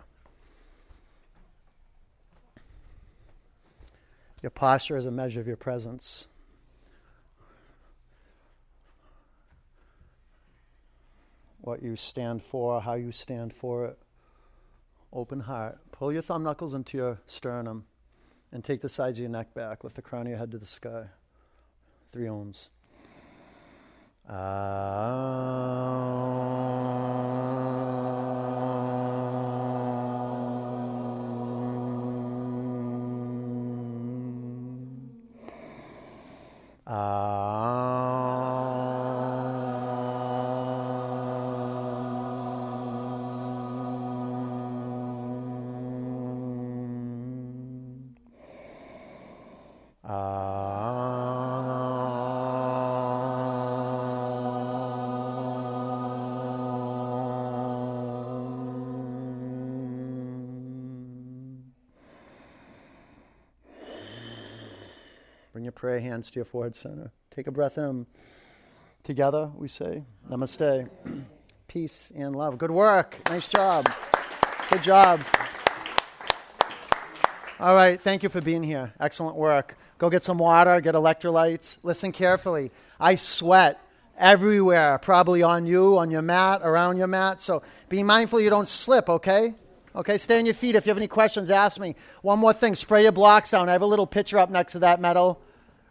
[4.43, 6.27] Your posture is a measure of your presence.
[11.63, 13.99] What you stand for, how you stand for it.
[15.13, 15.79] Open heart.
[15.93, 17.85] Pull your thumb knuckles into your sternum
[18.51, 19.85] and take the sides of your neck back.
[19.85, 21.05] Lift the crown of your head to the sky.
[22.11, 22.69] Three oms.
[36.85, 37.42] Bring
[66.23, 67.11] hands to your forehead center.
[67.35, 68.07] Take a breath in.
[69.03, 70.89] Together, we say, Namaste.
[71.67, 72.59] Peace and love.
[72.59, 73.19] Good work.
[73.29, 73.91] Nice job.
[74.71, 75.21] Good job.
[77.59, 78.01] All right.
[78.01, 78.93] Thank you for being here.
[79.01, 79.77] Excellent work.
[79.99, 81.79] Go get some water, get electrolytes.
[81.83, 82.71] Listen carefully.
[83.01, 83.81] I sweat
[84.17, 87.41] everywhere, probably on you, on your mat, around your mat.
[87.41, 89.55] So be mindful you don't slip, okay?
[89.97, 90.77] Okay, stay on your feet.
[90.77, 91.97] If you have any questions, ask me.
[92.21, 93.69] One more thing spray your blocks down.
[93.69, 95.43] I have a little picture up next to that metal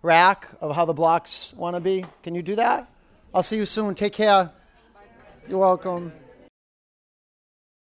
[0.02, 2.06] rack of how the blocks want to be.
[2.24, 2.90] Can you do that?
[3.34, 3.96] I'll see you soon.
[3.96, 4.52] Take care.
[5.48, 6.12] You're welcome.